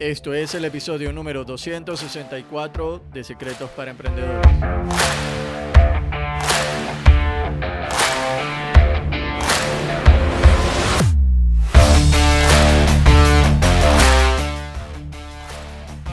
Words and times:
Esto 0.00 0.32
es 0.32 0.54
el 0.54 0.64
episodio 0.64 1.12
número 1.12 1.44
264 1.44 3.02
de 3.12 3.24
Secretos 3.24 3.68
para 3.70 3.90
Emprendedores. 3.90 4.46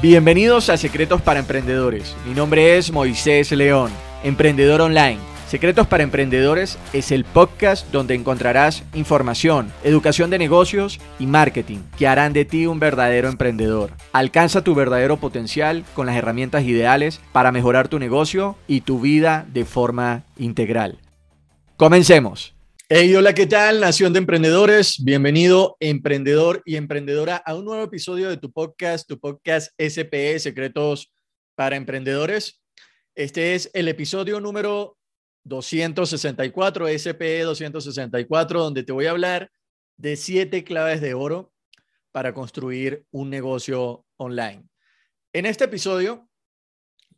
Bienvenidos 0.02 0.70
a 0.70 0.78
Secretos 0.78 1.22
para 1.22 1.40
Emprendedores. 1.40 2.16
Mi 2.26 2.34
nombre 2.34 2.80
es 2.80 2.92
Moisés 2.92 3.52
León, 3.52 3.92
emprendedor 4.24 4.82
online 4.82 5.35
Secretos 5.48 5.86
para 5.86 6.02
Emprendedores 6.02 6.80
es 6.92 7.12
el 7.12 7.24
podcast 7.24 7.92
donde 7.92 8.16
encontrarás 8.16 8.84
información, 8.96 9.72
educación 9.84 10.32
de 10.32 10.40
negocios 10.40 11.00
y 11.20 11.28
marketing 11.28 11.78
que 12.00 12.08
harán 12.08 12.34
de 12.34 12.46
ti 12.46 12.66
un 12.66 12.80
verdadero 12.80 13.30
emprendedor. 13.30 13.92
Alcanza 14.12 14.64
tu 14.64 14.74
verdadero 14.74 15.18
potencial 15.18 15.86
con 15.94 16.08
las 16.08 16.16
herramientas 16.16 16.64
ideales 16.64 17.22
para 17.32 17.52
mejorar 17.52 17.90
tu 17.90 18.00
negocio 18.00 18.58
y 18.68 18.82
tu 18.82 19.00
vida 19.00 19.46
de 19.54 19.66
forma 19.66 20.26
integral. 20.36 20.98
Comencemos. 21.78 22.56
Hey, 22.90 23.14
hola, 23.14 23.36
¿qué 23.36 23.46
tal? 23.46 23.82
Nación 23.82 24.14
de 24.14 24.20
Emprendedores. 24.20 25.04
Bienvenido, 25.04 25.78
emprendedor 25.80 26.64
y 26.66 26.76
emprendedora, 26.76 27.38
a 27.38 27.54
un 27.54 27.66
nuevo 27.66 27.84
episodio 27.84 28.30
de 28.30 28.38
tu 28.38 28.52
podcast, 28.52 29.08
tu 29.08 29.20
podcast 29.20 29.72
SPE, 29.80 30.40
Secretos 30.40 31.14
para 31.54 31.76
Emprendedores. 31.76 32.62
Este 33.14 33.54
es 33.54 33.70
el 33.76 33.88
episodio 33.88 34.40
número 34.40 34.98
264, 35.46 36.88
SPE 36.88 37.42
264, 37.44 38.60
donde 38.60 38.84
te 38.84 38.92
voy 38.92 39.06
a 39.06 39.12
hablar 39.12 39.52
de 39.98 40.16
siete 40.18 40.64
claves 40.64 41.02
de 41.02 41.14
oro 41.14 41.54
para 42.12 42.34
construir 42.34 43.06
un 43.12 43.30
negocio 43.30 44.06
online. 44.18 44.68
En 45.34 45.46
este 45.46 45.66
episodio, 45.66 46.30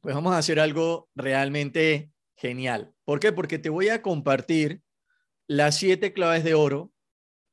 pues 0.02 0.14
vamos 0.14 0.34
a 0.34 0.38
hacer 0.38 0.60
algo 0.60 1.10
realmente 1.16 2.12
genial. 2.36 2.94
¿Por 3.06 3.20
qué? 3.20 3.32
Porque 3.32 3.60
te 3.60 3.70
voy 3.70 3.90
a 3.90 4.02
compartir 4.02 4.82
las 5.48 5.78
siete 5.78 6.14
claves 6.14 6.44
de 6.44 6.54
oro 6.54 6.92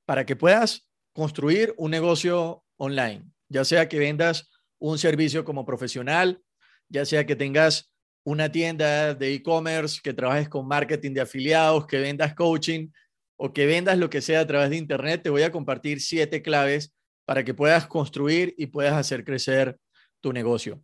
para 0.05 0.27
que 0.27 0.36
puedas 0.36 0.89
construir 1.12 1.75
un 1.77 1.91
negocio 1.91 2.64
online, 2.77 3.30
ya 3.48 3.64
sea 3.64 3.89
que 3.89 3.98
vendas 3.98 4.50
un 4.78 4.98
servicio 4.98 5.45
como 5.45 5.64
profesional, 5.64 6.42
ya 6.89 7.05
sea 7.05 7.25
que 7.25 7.36
tengas 7.36 7.94
una 8.25 8.50
tienda 8.50 9.14
de 9.14 9.34
e-commerce, 9.34 10.00
que 10.03 10.14
trabajes 10.14 10.48
con 10.48 10.67
marketing 10.67 11.12
de 11.12 11.20
afiliados, 11.20 11.86
que 11.86 11.98
vendas 11.98 12.34
coaching 12.34 12.89
o 13.36 13.53
que 13.53 13.67
vendas 13.67 13.98
lo 13.98 14.08
que 14.08 14.22
sea 14.22 14.41
a 14.41 14.47
través 14.47 14.70
de 14.70 14.77
Internet, 14.77 15.22
te 15.22 15.30
voy 15.30 15.42
a 15.42 15.53
compartir 15.53 16.00
siete 16.00 16.42
claves 16.42 16.95
para 17.27 17.45
que 17.45 17.55
puedas 17.55 17.86
construir 17.86 18.55
y 18.56 18.67
puedas 18.67 18.95
hacer 18.95 19.25
crecer 19.25 19.78
tu 20.20 20.33
negocio. 20.33 20.83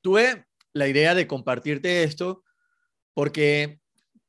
Tuve 0.00 0.46
la 0.72 0.86
idea 0.86 1.14
de 1.14 1.26
compartirte 1.26 2.04
esto 2.04 2.44
porque 3.14 3.80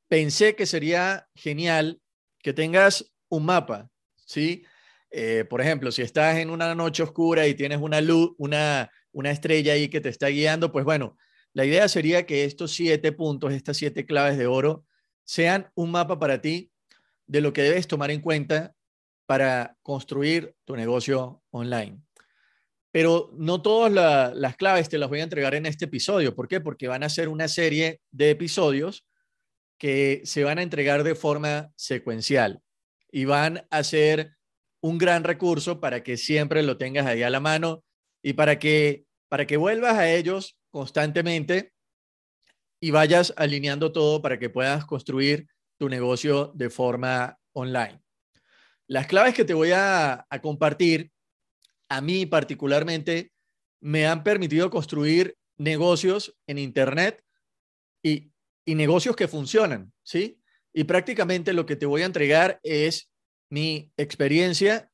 pensé 0.08 0.56
que 0.56 0.66
sería 0.66 1.28
genial 1.36 2.02
que 2.42 2.54
tengas 2.54 3.14
un 3.30 3.46
mapa, 3.46 3.90
¿sí? 4.26 4.64
Eh, 5.12 5.46
por 5.50 5.62
ejemplo, 5.62 5.92
si 5.92 6.02
estás 6.02 6.38
en 6.38 6.50
una 6.50 6.74
noche 6.74 7.04
oscura 7.04 7.48
y 7.48 7.54
tienes 7.54 7.80
una 7.80 8.02
luz, 8.02 8.32
una, 8.38 8.90
una 9.12 9.32
estrella 9.32 9.74
ahí 9.74 9.90
que 9.90 10.02
te 10.02 10.10
está 10.10 10.28
guiando, 10.28 10.72
pues 10.72 10.86
bueno, 10.86 11.18
la 11.54 11.66
idea 11.66 11.88
sería 11.88 12.26
que 12.26 12.44
estos 12.44 12.72
siete 12.72 13.12
puntos, 13.12 13.54
estas 13.54 13.78
siete 13.78 14.06
claves 14.06 14.38
de 14.38 14.48
oro, 14.48 14.86
sean 15.24 15.72
un 15.76 15.92
mapa 15.92 16.20
para 16.20 16.42
ti 16.42 16.72
de 17.26 17.42
lo 17.42 17.54
que 17.54 17.64
debes 17.64 17.88
tomar 17.88 18.12
en 18.12 18.22
cuenta 18.22 18.74
para 19.26 19.78
construir 19.82 20.56
tu 20.66 20.76
negocio 20.76 21.44
online. 21.52 22.02
Pero 22.92 23.32
no 23.38 23.62
todas 23.62 23.92
las 24.36 24.56
claves 24.56 24.90
te 24.90 24.98
las 24.98 25.10
voy 25.10 25.20
a 25.20 25.24
entregar 25.24 25.54
en 25.54 25.66
este 25.66 25.86
episodio. 25.86 26.34
¿Por 26.34 26.48
qué? 26.48 26.62
Porque 26.62 26.88
van 26.88 27.04
a 27.04 27.10
ser 27.10 27.30
una 27.30 27.48
serie 27.48 28.02
de 28.12 28.32
episodios 28.32 29.06
que 29.78 30.22
se 30.24 30.44
van 30.44 30.58
a 30.58 30.64
entregar 30.64 31.04
de 31.04 31.14
forma 31.14 31.72
secuencial 31.76 32.62
y 33.12 33.26
van 33.26 33.68
a 33.70 33.84
ser 33.84 34.38
un 34.82 34.98
gran 34.98 35.24
recurso 35.24 35.80
para 35.80 36.02
que 36.04 36.18
siempre 36.18 36.64
lo 36.64 36.78
tengas 36.78 37.06
ahí 37.06 37.24
a 37.24 37.30
la 37.30 37.40
mano 37.40 37.84
y 38.24 38.34
para 38.34 38.58
que, 38.58 39.06
para 39.28 39.46
que 39.46 39.58
vuelvas 39.58 39.96
a 39.96 40.10
ellos 40.10 40.57
constantemente 40.78 41.74
y 42.80 42.92
vayas 42.92 43.34
alineando 43.36 43.92
todo 43.92 44.22
para 44.22 44.38
que 44.38 44.52
puedas 44.52 44.86
construir 44.86 45.48
tu 45.80 45.90
negocio 45.90 46.52
de 46.54 46.70
forma 46.70 47.40
online. 47.54 48.00
Las 48.88 49.08
claves 49.08 49.34
que 49.34 49.44
te 49.44 49.56
voy 49.56 49.72
a, 49.74 50.28
compartir, 50.44 51.12
a 51.90 52.00
mí 52.00 52.28
particularmente, 52.28 53.32
me 53.82 54.06
han 54.06 54.24
permitido 54.24 54.70
construir 54.70 55.36
negocios 55.58 56.38
en 56.46 56.60
Internet 56.60 57.24
y, 58.04 58.32
y 58.64 58.76
negocios 58.76 59.16
que 59.16 59.28
funcionan, 59.28 59.92
¿sí? 60.04 60.40
Y 60.74 60.84
prácticamente 60.84 61.54
lo 61.54 61.66
que 61.66 61.76
te 61.76 61.88
voy 61.88 62.04
a 62.04 62.06
entregar 62.06 62.60
es 62.62 63.10
mi 63.50 63.92
experiencia 63.98 64.92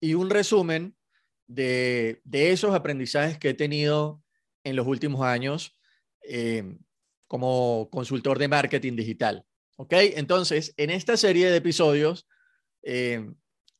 y 0.00 0.14
un 0.14 0.30
resumen 0.30 0.96
de, 1.46 2.22
de 2.24 2.50
esos 2.52 2.74
aprendizajes 2.74 3.38
que 3.38 3.50
he 3.50 3.54
tenido 3.54 4.22
en 4.68 4.76
los 4.76 4.86
últimos 4.86 5.22
años 5.22 5.78
eh, 6.22 6.76
como 7.26 7.88
consultor 7.90 8.38
de 8.38 8.48
marketing 8.48 8.96
digital. 8.96 9.44
¿Ok? 9.76 9.92
Entonces, 10.16 10.74
en 10.76 10.90
esta 10.90 11.16
serie 11.16 11.50
de 11.50 11.56
episodios, 11.56 12.26
eh, 12.82 13.30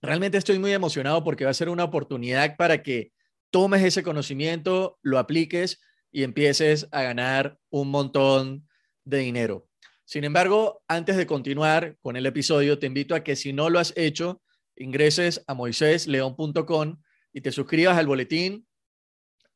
realmente 0.00 0.38
estoy 0.38 0.58
muy 0.58 0.72
emocionado 0.72 1.24
porque 1.24 1.44
va 1.44 1.50
a 1.50 1.54
ser 1.54 1.68
una 1.68 1.84
oportunidad 1.84 2.56
para 2.56 2.82
que 2.82 3.12
tomes 3.50 3.82
ese 3.82 4.02
conocimiento, 4.02 4.98
lo 5.02 5.18
apliques 5.18 5.80
y 6.12 6.22
empieces 6.22 6.88
a 6.92 7.02
ganar 7.02 7.58
un 7.70 7.90
montón 7.90 8.68
de 9.04 9.18
dinero. 9.18 9.68
Sin 10.04 10.24
embargo, 10.24 10.82
antes 10.88 11.16
de 11.16 11.26
continuar 11.26 11.96
con 12.00 12.16
el 12.16 12.26
episodio, 12.26 12.78
te 12.78 12.86
invito 12.86 13.14
a 13.14 13.24
que 13.24 13.36
si 13.36 13.52
no 13.52 13.68
lo 13.68 13.78
has 13.78 13.92
hecho, 13.96 14.40
ingreses 14.76 15.42
a 15.46 15.54
moisésleón.com 15.54 17.02
y 17.32 17.40
te 17.40 17.52
suscribas 17.52 17.98
al 17.98 18.06
boletín 18.06 18.67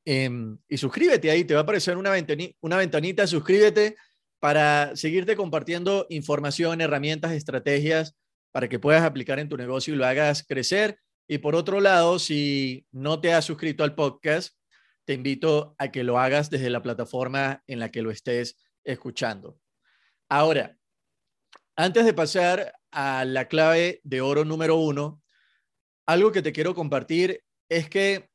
Em, 0.04 0.58
y 0.68 0.76
suscríbete 0.78 1.30
ahí, 1.30 1.44
te 1.44 1.54
va 1.54 1.60
a 1.60 1.62
aparecer 1.62 1.96
una, 1.96 2.12
una 2.60 2.76
ventanita, 2.76 3.26
suscríbete 3.26 3.96
para 4.40 4.96
seguirte 4.96 5.36
compartiendo 5.36 6.06
información, 6.10 6.80
herramientas, 6.80 7.32
estrategias 7.32 8.16
para 8.50 8.68
que 8.68 8.78
puedas 8.78 9.02
aplicar 9.02 9.38
en 9.38 9.48
tu 9.48 9.56
negocio 9.56 9.94
y 9.94 9.96
lo 9.96 10.06
hagas 10.06 10.44
crecer. 10.46 10.98
Y 11.28 11.38
por 11.38 11.54
otro 11.54 11.80
lado, 11.80 12.18
si 12.18 12.86
no 12.90 13.20
te 13.20 13.32
has 13.32 13.44
suscrito 13.44 13.84
al 13.84 13.94
podcast, 13.94 14.54
te 15.04 15.14
invito 15.14 15.74
a 15.78 15.90
que 15.90 16.04
lo 16.04 16.18
hagas 16.18 16.50
desde 16.50 16.70
la 16.70 16.82
plataforma 16.82 17.62
en 17.66 17.78
la 17.80 17.90
que 17.90 18.02
lo 18.02 18.10
estés 18.10 18.56
escuchando. 18.84 19.58
Ahora, 20.28 20.76
antes 21.76 22.04
de 22.04 22.12
pasar 22.12 22.74
a 22.90 23.24
la 23.24 23.48
clave 23.48 24.00
de 24.04 24.20
oro 24.20 24.44
número 24.44 24.76
uno, 24.76 25.22
algo 26.06 26.32
que 26.32 26.42
te 26.42 26.52
quiero 26.52 26.74
compartir 26.74 27.42
es 27.68 27.88
que 27.88 28.31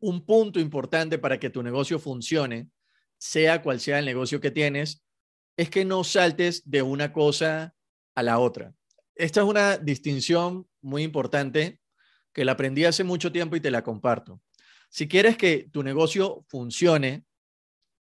un 0.00 0.24
punto 0.24 0.58
importante 0.60 1.18
para 1.18 1.38
que 1.38 1.50
tu 1.50 1.62
negocio 1.62 1.98
funcione, 1.98 2.70
sea 3.18 3.62
cual 3.62 3.80
sea 3.80 3.98
el 3.98 4.06
negocio 4.06 4.40
que 4.40 4.50
tienes, 4.50 5.04
es 5.56 5.70
que 5.70 5.84
no 5.84 6.04
saltes 6.04 6.62
de 6.64 6.82
una 6.82 7.12
cosa 7.12 7.74
a 8.14 8.22
la 8.22 8.38
otra. 8.38 8.74
Esta 9.14 9.40
es 9.40 9.46
una 9.46 9.76
distinción 9.76 10.66
muy 10.80 11.02
importante 11.02 11.80
que 12.32 12.44
la 12.44 12.52
aprendí 12.52 12.84
hace 12.84 13.04
mucho 13.04 13.30
tiempo 13.30 13.56
y 13.56 13.60
te 13.60 13.70
la 13.70 13.82
comparto. 13.82 14.40
Si 14.88 15.06
quieres 15.06 15.36
que 15.36 15.68
tu 15.70 15.82
negocio 15.82 16.44
funcione, 16.48 17.24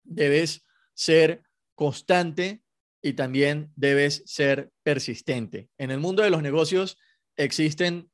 debes 0.03 0.65
ser 0.93 1.43
constante 1.75 2.63
y 3.01 3.13
también 3.13 3.71
debes 3.75 4.23
ser 4.25 4.71
persistente. 4.83 5.69
En 5.77 5.91
el 5.91 5.99
mundo 5.99 6.23
de 6.23 6.29
los 6.29 6.41
negocios 6.41 6.97
existen 7.35 8.09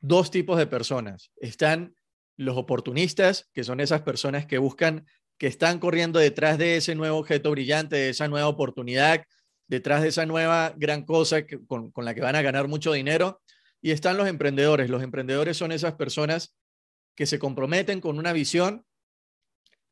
dos 0.00 0.30
tipos 0.30 0.58
de 0.58 0.66
personas. 0.66 1.30
Están 1.36 1.94
los 2.42 2.56
oportunistas, 2.56 3.48
que 3.52 3.64
son 3.64 3.80
esas 3.80 4.02
personas 4.02 4.46
que 4.46 4.58
buscan, 4.58 5.06
que 5.38 5.46
están 5.46 5.78
corriendo 5.78 6.18
detrás 6.18 6.58
de 6.58 6.76
ese 6.76 6.94
nuevo 6.94 7.18
objeto 7.18 7.50
brillante, 7.50 7.96
de 7.96 8.10
esa 8.10 8.28
nueva 8.28 8.48
oportunidad, 8.48 9.24
detrás 9.68 10.02
de 10.02 10.08
esa 10.08 10.26
nueva 10.26 10.74
gran 10.76 11.04
cosa 11.04 11.46
con, 11.66 11.90
con 11.90 12.04
la 12.04 12.14
que 12.14 12.20
van 12.20 12.36
a 12.36 12.42
ganar 12.42 12.68
mucho 12.68 12.92
dinero. 12.92 13.40
Y 13.80 13.90
están 13.90 14.16
los 14.16 14.28
emprendedores. 14.28 14.90
Los 14.90 15.02
emprendedores 15.02 15.56
son 15.56 15.72
esas 15.72 15.94
personas 15.94 16.54
que 17.16 17.26
se 17.26 17.38
comprometen 17.38 18.00
con 18.00 18.18
una 18.18 18.32
visión 18.32 18.84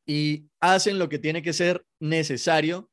y 0.06 0.48
hacen 0.60 0.98
lo 0.98 1.08
que 1.08 1.18
tiene 1.18 1.42
que 1.42 1.52
ser 1.52 1.84
necesario 2.00 2.90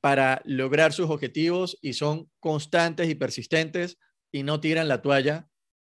para 0.00 0.40
lograr 0.44 0.92
sus 0.92 1.10
objetivos 1.10 1.78
y 1.82 1.92
son 1.92 2.30
constantes 2.40 3.08
y 3.08 3.14
persistentes 3.14 3.98
y 4.32 4.42
no 4.42 4.60
tiran 4.60 4.88
la 4.88 5.02
toalla 5.02 5.48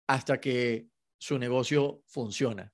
hasta 0.06 0.40
que 0.40 0.86
su 1.18 1.38
negocio 1.38 2.02
funciona. 2.06 2.72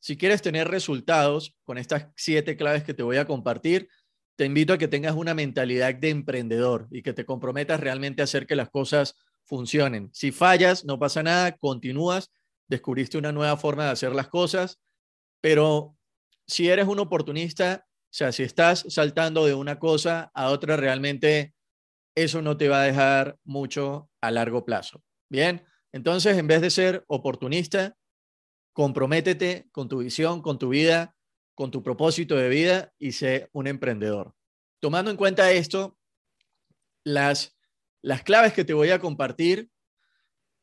Si 0.00 0.16
quieres 0.16 0.42
tener 0.42 0.68
resultados 0.68 1.56
con 1.64 1.78
estas 1.78 2.08
siete 2.16 2.56
claves 2.56 2.82
que 2.82 2.94
te 2.94 3.02
voy 3.02 3.18
a 3.18 3.26
compartir, 3.26 3.88
te 4.36 4.46
invito 4.46 4.72
a 4.72 4.78
que 4.78 4.88
tengas 4.88 5.14
una 5.14 5.34
mentalidad 5.34 5.94
de 5.94 6.10
emprendedor 6.10 6.88
y 6.90 7.02
que 7.02 7.12
te 7.12 7.24
comprometas 7.24 7.80
realmente 7.80 8.22
a 8.22 8.24
hacer 8.24 8.46
que 8.46 8.56
las 8.56 8.70
cosas 8.70 9.14
funcionen. 9.44 10.10
Si 10.12 10.32
fallas, 10.32 10.84
no 10.84 10.98
pasa 10.98 11.22
nada, 11.22 11.56
continúas, 11.56 12.30
descubriste 12.68 13.18
una 13.18 13.32
nueva 13.32 13.56
forma 13.56 13.84
de 13.84 13.90
hacer 13.90 14.14
las 14.14 14.28
cosas, 14.28 14.80
pero 15.40 15.96
si 16.46 16.68
eres 16.68 16.86
un 16.86 16.98
oportunista, 16.98 17.86
o 17.86 18.14
sea, 18.14 18.32
si 18.32 18.42
estás 18.42 18.84
saltando 18.88 19.46
de 19.46 19.54
una 19.54 19.78
cosa 19.78 20.30
a 20.34 20.50
otra, 20.50 20.76
realmente 20.76 21.54
eso 22.14 22.42
no 22.42 22.56
te 22.56 22.68
va 22.68 22.82
a 22.82 22.86
dejar 22.86 23.38
mucho 23.44 24.10
a 24.20 24.30
largo 24.30 24.64
plazo. 24.64 25.02
Bien, 25.28 25.64
entonces 25.92 26.38
en 26.38 26.46
vez 26.46 26.60
de 26.60 26.70
ser 26.70 27.04
oportunista, 27.06 27.96
comprométete 28.72 29.68
con 29.72 29.88
tu 29.88 29.98
visión, 29.98 30.40
con 30.42 30.58
tu 30.58 30.70
vida, 30.70 31.14
con 31.54 31.70
tu 31.70 31.82
propósito 31.82 32.36
de 32.36 32.48
vida 32.48 32.92
y 32.98 33.12
sé 33.12 33.48
un 33.52 33.66
emprendedor. 33.66 34.34
Tomando 34.80 35.10
en 35.10 35.16
cuenta 35.16 35.52
esto, 35.52 35.98
las, 37.04 37.56
las 38.02 38.22
claves 38.22 38.52
que 38.52 38.64
te 38.64 38.74
voy 38.74 38.90
a 38.90 38.98
compartir 38.98 39.70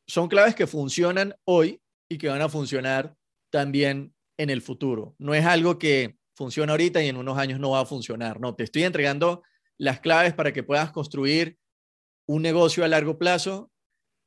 son 0.07 0.27
claves 0.27 0.55
que 0.55 0.67
funcionan 0.67 1.35
hoy 1.45 1.81
y 2.09 2.17
que 2.17 2.29
van 2.29 2.41
a 2.41 2.49
funcionar 2.49 3.15
también 3.51 4.15
en 4.37 4.49
el 4.49 4.61
futuro. 4.61 5.15
No 5.19 5.33
es 5.35 5.45
algo 5.45 5.77
que 5.77 6.17
funciona 6.35 6.73
ahorita 6.73 7.03
y 7.03 7.09
en 7.09 7.17
unos 7.17 7.37
años 7.37 7.59
no 7.59 7.71
va 7.71 7.81
a 7.81 7.85
funcionar. 7.85 8.39
No, 8.39 8.55
te 8.55 8.63
estoy 8.63 8.83
entregando 8.83 9.43
las 9.77 9.99
claves 9.99 10.33
para 10.33 10.51
que 10.51 10.63
puedas 10.63 10.91
construir 10.91 11.59
un 12.25 12.41
negocio 12.41 12.83
a 12.83 12.87
largo 12.87 13.17
plazo 13.17 13.68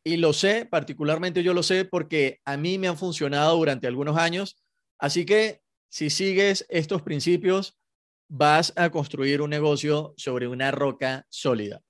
y 0.04 0.16
lo 0.16 0.32
sé, 0.32 0.66
particularmente 0.66 1.42
yo 1.42 1.54
lo 1.54 1.62
sé 1.62 1.84
porque 1.84 2.40
a 2.44 2.56
mí 2.56 2.78
me 2.78 2.88
han 2.88 2.98
funcionado 2.98 3.56
durante 3.56 3.86
algunos 3.86 4.16
años. 4.16 4.56
Así 4.98 5.24
que 5.24 5.62
si 5.88 6.10
sigues 6.10 6.66
estos 6.68 7.02
principios, 7.02 7.78
vas 8.28 8.72
a 8.76 8.90
construir 8.90 9.42
un 9.42 9.50
negocio 9.50 10.14
sobre 10.16 10.48
una 10.48 10.70
roca 10.70 11.26
sólida. 11.28 11.82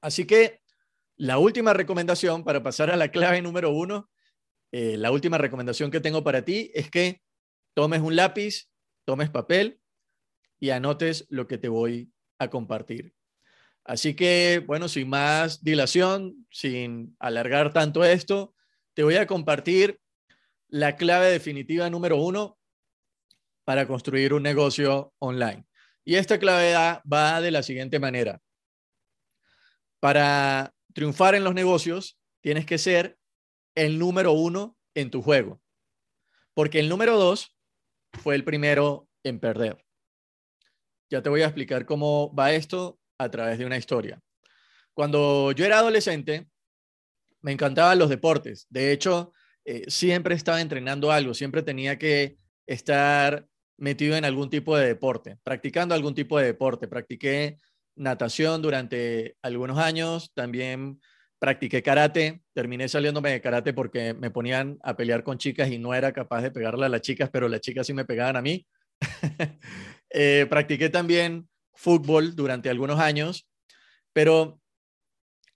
Así 0.00 0.26
que 0.26 0.60
la 1.16 1.38
última 1.38 1.72
recomendación 1.72 2.44
para 2.44 2.62
pasar 2.62 2.90
a 2.90 2.96
la 2.96 3.10
clave 3.10 3.40
número 3.42 3.70
uno, 3.70 4.10
eh, 4.72 4.96
la 4.96 5.10
última 5.10 5.38
recomendación 5.38 5.90
que 5.90 6.00
tengo 6.00 6.22
para 6.22 6.44
ti 6.44 6.70
es 6.74 6.90
que 6.90 7.22
tomes 7.74 8.00
un 8.00 8.16
lápiz 8.16 8.68
tomes 9.04 9.30
papel 9.30 9.80
y 10.60 10.70
anotes 10.70 11.26
lo 11.28 11.46
que 11.46 11.58
te 11.58 11.68
voy 11.68 12.12
a 12.38 12.48
compartir. 12.48 13.14
Así 13.84 14.14
que, 14.14 14.62
bueno, 14.66 14.88
sin 14.88 15.08
más 15.08 15.62
dilación, 15.64 16.46
sin 16.50 17.16
alargar 17.18 17.72
tanto 17.72 18.04
esto, 18.04 18.54
te 18.94 19.02
voy 19.02 19.16
a 19.16 19.26
compartir 19.26 20.00
la 20.68 20.96
clave 20.96 21.30
definitiva 21.30 21.90
número 21.90 22.16
uno 22.16 22.58
para 23.64 23.86
construir 23.86 24.34
un 24.34 24.42
negocio 24.42 25.12
online. 25.18 25.66
Y 26.04 26.16
esta 26.16 26.38
clave 26.38 26.74
va 27.12 27.40
de 27.40 27.50
la 27.50 27.62
siguiente 27.62 27.98
manera. 27.98 28.40
Para 30.00 30.74
triunfar 30.92 31.34
en 31.34 31.44
los 31.44 31.54
negocios, 31.54 32.18
tienes 32.40 32.66
que 32.66 32.78
ser 32.78 33.18
el 33.74 33.98
número 33.98 34.32
uno 34.32 34.76
en 34.94 35.10
tu 35.10 35.22
juego. 35.22 35.60
Porque 36.54 36.80
el 36.80 36.88
número 36.88 37.16
dos 37.16 37.56
fue 38.12 38.34
el 38.34 38.44
primero 38.44 39.08
en 39.22 39.40
perder. 39.40 39.84
Ya 41.08 41.22
te 41.22 41.28
voy 41.28 41.42
a 41.42 41.46
explicar 41.46 41.86
cómo 41.86 42.34
va 42.34 42.52
esto 42.52 42.98
a 43.22 43.30
través 43.30 43.58
de 43.58 43.66
una 43.66 43.76
historia. 43.76 44.20
Cuando 44.94 45.52
yo 45.52 45.64
era 45.64 45.78
adolescente, 45.78 46.46
me 47.40 47.52
encantaban 47.52 47.98
los 47.98 48.08
deportes. 48.08 48.66
De 48.70 48.92
hecho, 48.92 49.32
eh, 49.64 49.84
siempre 49.88 50.34
estaba 50.34 50.60
entrenando 50.60 51.10
algo, 51.10 51.34
siempre 51.34 51.62
tenía 51.62 51.98
que 51.98 52.36
estar 52.66 53.46
metido 53.76 54.16
en 54.16 54.24
algún 54.24 54.50
tipo 54.50 54.76
de 54.76 54.86
deporte, 54.86 55.38
practicando 55.42 55.94
algún 55.94 56.14
tipo 56.14 56.38
de 56.38 56.46
deporte. 56.46 56.88
Practiqué 56.88 57.58
natación 57.96 58.62
durante 58.62 59.36
algunos 59.42 59.78
años, 59.78 60.32
también 60.34 61.00
practiqué 61.38 61.82
karate, 61.82 62.42
terminé 62.54 62.88
saliéndome 62.88 63.32
de 63.32 63.40
karate 63.40 63.72
porque 63.72 64.14
me 64.14 64.30
ponían 64.30 64.78
a 64.82 64.96
pelear 64.96 65.24
con 65.24 65.38
chicas 65.38 65.68
y 65.70 65.78
no 65.78 65.92
era 65.92 66.12
capaz 66.12 66.42
de 66.42 66.52
pegarle 66.52 66.86
a 66.86 66.88
las 66.88 67.00
chicas, 67.00 67.30
pero 67.32 67.48
las 67.48 67.60
chicas 67.60 67.86
sí 67.86 67.92
me 67.92 68.04
pegaban 68.04 68.36
a 68.36 68.42
mí. 68.42 68.66
Eh, 70.14 70.46
practiqué 70.50 70.90
también 70.90 71.48
fútbol 71.74 72.34
durante 72.34 72.70
algunos 72.70 73.00
años, 73.00 73.46
pero 74.12 74.60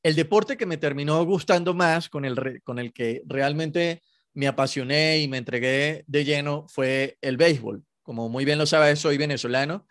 el 0.03 0.15
deporte 0.15 0.57
que 0.57 0.67
me 0.67 0.77
terminó 0.77 1.25
gustando 1.25 1.75
más, 1.75 2.09
con 2.09 2.25
el, 2.25 2.63
con 2.63 2.79
el 2.79 2.93
que 2.93 3.23
realmente 3.27 4.03
me 4.35 4.47
apasioné 4.47 5.19
y 5.19 5.29
me 5.29 5.39
entregué 5.39 6.05
de 6.07 6.25
lleno, 6.25 6.67
fue 6.69 7.19
el 7.23 7.37
béisbol. 7.37 7.85
Como 8.03 8.29
muy 8.29 8.45
bien 8.45 8.59
lo 8.59 8.67
sabes, 8.67 9.01
soy 9.01 9.19
venezolano 9.19 9.87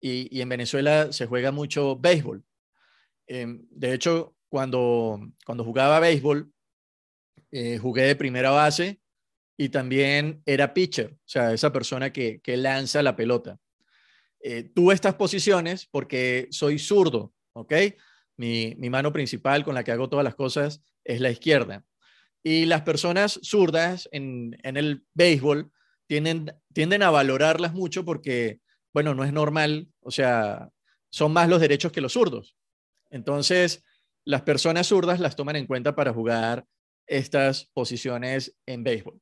y, 0.00 0.40
en 0.40 0.48
Venezuela 0.48 1.12
se 1.12 1.26
juega 1.26 1.52
mucho 1.52 1.96
béisbol. 1.96 2.44
Em, 3.26 3.66
de 3.70 3.92
hecho, 3.92 4.36
cuando, 4.48 5.20
cuando 5.44 5.64
jugaba 5.64 6.00
béisbol, 6.00 6.50
eh, 7.50 7.78
jugué 7.78 8.02
de 8.02 8.16
primera 8.16 8.50
base 8.50 9.00
y 9.56 9.70
también 9.70 10.42
era 10.46 10.72
pitcher, 10.72 11.14
o 11.14 11.28
sea, 11.28 11.52
esa 11.52 11.72
persona 11.72 12.12
que, 12.12 12.40
lanza 12.46 13.02
la 13.02 13.16
pelota. 13.16 13.58
Eh, 14.40 14.70
tuve 14.74 14.94
estas 14.94 15.14
posiciones 15.14 15.86
porque 15.90 16.48
soy 16.50 16.78
zurdo, 16.78 17.32
¿ok? 17.54 17.72
Mi, 18.36 18.74
mano 18.76 19.12
principal 19.12 19.64
con 19.64 19.74
la 19.74 19.82
que 19.82 19.92
hago 19.92 20.08
todas 20.08 20.24
las 20.24 20.36
cosas 20.36 20.82
es 21.04 21.20
la 21.20 21.30
izquierda. 21.30 21.84
Y 22.42 22.66
las 22.66 22.82
personas 22.82 23.40
zurdas 23.42 24.08
en, 24.12 24.56
el 24.62 25.04
béisbol 25.14 25.72
tienden, 26.06 26.52
tienden 26.72 27.02
a 27.02 27.10
valorarlas 27.10 27.74
mucho 27.74 28.04
porque, 28.04 28.60
bueno, 28.94 29.14
no 29.14 29.24
es 29.24 29.32
normal, 29.32 29.88
o 30.00 30.10
sea, 30.10 30.70
son 31.10 31.32
más 31.32 31.48
los 31.48 31.60
derechos 31.60 31.90
que 31.90 32.00
los 32.00 32.12
zurdos. 32.12 32.56
Entonces, 33.10 33.84
las 34.24 34.42
personas 34.42 34.86
zurdas 34.86 35.20
las 35.20 35.36
toman 35.36 35.56
en 35.56 35.66
cuenta 35.66 35.96
para 35.96 36.12
jugar 36.12 36.64
estas 37.06 37.66
posiciones 37.72 38.56
en 38.66 38.84
béisbol. 38.84 39.20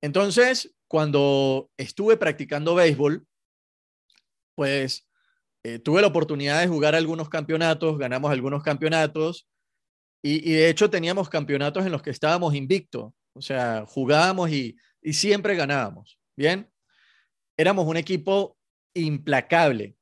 Entonces, 0.00 0.76
cuando 0.88 1.70
estuve 1.76 2.16
practicando 2.16 2.74
béisbol, 2.74 3.26
pues 4.54 5.06
eh, 5.62 5.78
tuve 5.78 6.00
la 6.00 6.08
oportunidad 6.08 6.60
de 6.60 6.66
jugar 6.66 6.94
algunos 6.94 7.28
campeonatos, 7.28 7.98
ganamos 7.98 8.30
algunos 8.32 8.62
campeonatos 8.62 9.46
y, 10.22 10.52
de 10.52 10.68
hecho 10.68 10.90
teníamos 10.90 11.28
campeonatos 11.28 11.86
en 11.86 11.92
los 11.92 12.02
que 12.02 12.10
estábamos 12.10 12.54
invictos, 12.54 13.12
o 13.34 13.42
sea, 13.42 13.84
jugábamos 13.86 14.50
y, 14.50 14.76
siempre 15.12 15.54
ganábamos, 15.54 16.18
¿bien? 16.36 16.70
Éramos 17.56 17.86
un 17.86 17.96
equipo 17.96 18.58
implacable 18.94 19.96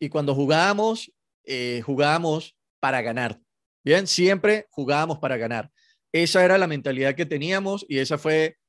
y 0.00 0.08
cuando 0.08 0.34
jugábamos, 0.34 1.12
eh, 1.44 1.82
jugábamos 1.84 2.56
para 2.80 3.02
ganar, 3.02 3.38
¿bien? 3.84 4.06
Siempre 4.06 4.66
jugábamos 4.70 5.18
para 5.18 5.36
ganar. 5.36 5.70
Esa 6.12 6.44
era 6.44 6.58
la 6.58 6.66
mentalidad 6.66 7.14
que 7.14 7.26
teníamos 7.26 7.84
y 7.88 7.98
esa 7.98 8.18
fue 8.18 8.59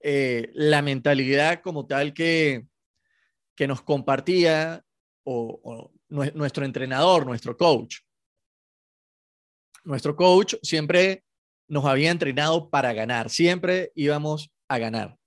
eh, 0.00 0.50
la 0.54 0.82
mentalidad 0.82 1.60
como 1.62 1.86
tal 1.86 2.14
que, 2.14 2.66
que 3.54 3.66
nos 3.66 3.82
compartía 3.82 4.84
o, 5.24 5.90
nuestro 6.08 6.64
entrenador, 6.64 7.26
nuestro 7.26 7.56
coach. 7.56 7.98
Nuestro 9.84 10.16
coach 10.16 10.54
siempre 10.62 11.24
nos 11.66 11.84
había 11.84 12.10
entrenado 12.10 12.70
para 12.70 12.92
ganar, 12.92 13.28
siempre 13.28 13.92
íbamos 13.94 14.50
a 14.68 14.78
ganar. 14.78 15.18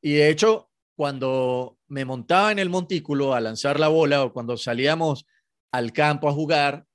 Y 0.00 0.12
de 0.12 0.28
hecho, 0.28 0.70
cuando 0.94 1.78
me 1.88 2.04
montaba 2.04 2.52
en 2.52 2.58
el 2.58 2.68
montículo 2.68 3.34
a 3.34 3.40
lanzar 3.40 3.80
la 3.80 3.88
bola 3.88 4.22
o 4.22 4.32
cuando 4.32 4.56
salíamos 4.56 5.26
al 5.72 5.92
campo 5.92 6.28
a 6.28 6.32
jugar, 6.32 6.86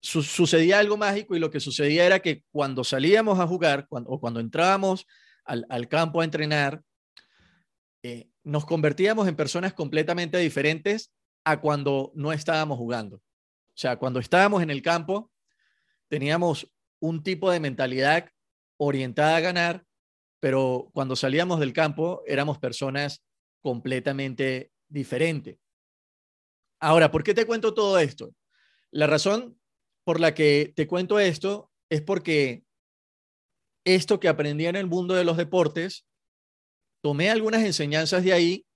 sucedía 0.00 0.78
algo 0.78 0.96
mágico 0.96 1.36
y 1.36 1.38
lo 1.38 1.50
que 1.50 1.60
sucedía 1.60 2.04
era 2.04 2.20
que 2.20 2.44
cuando 2.50 2.84
salíamos 2.84 3.38
a 3.38 3.46
jugar 3.46 3.86
o 3.90 4.20
cuando 4.20 4.40
entrábamos 4.40 5.06
al, 5.44 5.88
campo 5.88 6.20
a 6.20 6.24
entrenar, 6.24 6.82
eh, 8.02 8.28
nos 8.42 8.64
convertíamos 8.64 9.28
en 9.28 9.36
personas 9.36 9.74
completamente 9.74 10.38
diferentes 10.38 11.12
a 11.44 11.60
cuando 11.60 12.12
no 12.14 12.32
estábamos 12.32 12.78
jugando. 12.78 13.16
O 13.16 13.76
sea, 13.76 13.96
cuando 13.96 14.20
estábamos 14.20 14.62
en 14.62 14.70
el 14.70 14.82
campo, 14.82 15.30
teníamos 16.08 16.72
un 17.00 17.22
tipo 17.22 17.50
de 17.50 17.60
mentalidad 17.60 18.28
orientada 18.76 19.36
a 19.36 19.40
ganar, 19.40 19.84
pero 20.40 20.90
cuando 20.92 21.16
salíamos 21.16 21.60
del 21.60 21.72
campo 21.72 22.22
éramos 22.26 22.58
personas 22.58 23.24
completamente 23.60 24.72
diferentes. 24.88 25.58
Ahora, 26.80 27.10
¿por 27.10 27.22
qué 27.22 27.32
te 27.32 27.46
cuento 27.46 27.74
todo 27.74 27.98
esto? 27.98 28.34
La 28.90 29.06
razón 29.06 29.58
por 30.04 30.20
la 30.20 30.34
que 30.34 30.72
te 30.74 30.86
cuento 30.86 31.18
esto 31.18 31.70
es 31.88 32.02
porque 32.02 32.64
esto 33.84 34.20
que 34.20 34.28
aprendí 34.28 34.66
en 34.66 34.76
el 34.76 34.86
mundo 34.86 35.14
de 35.14 35.24
los 35.24 35.36
deportes, 35.36 36.06
tomé 37.02 37.30
algunas 37.30 37.62
enseñanzas 37.62 38.24
de 38.24 38.32
ahí 38.32 38.66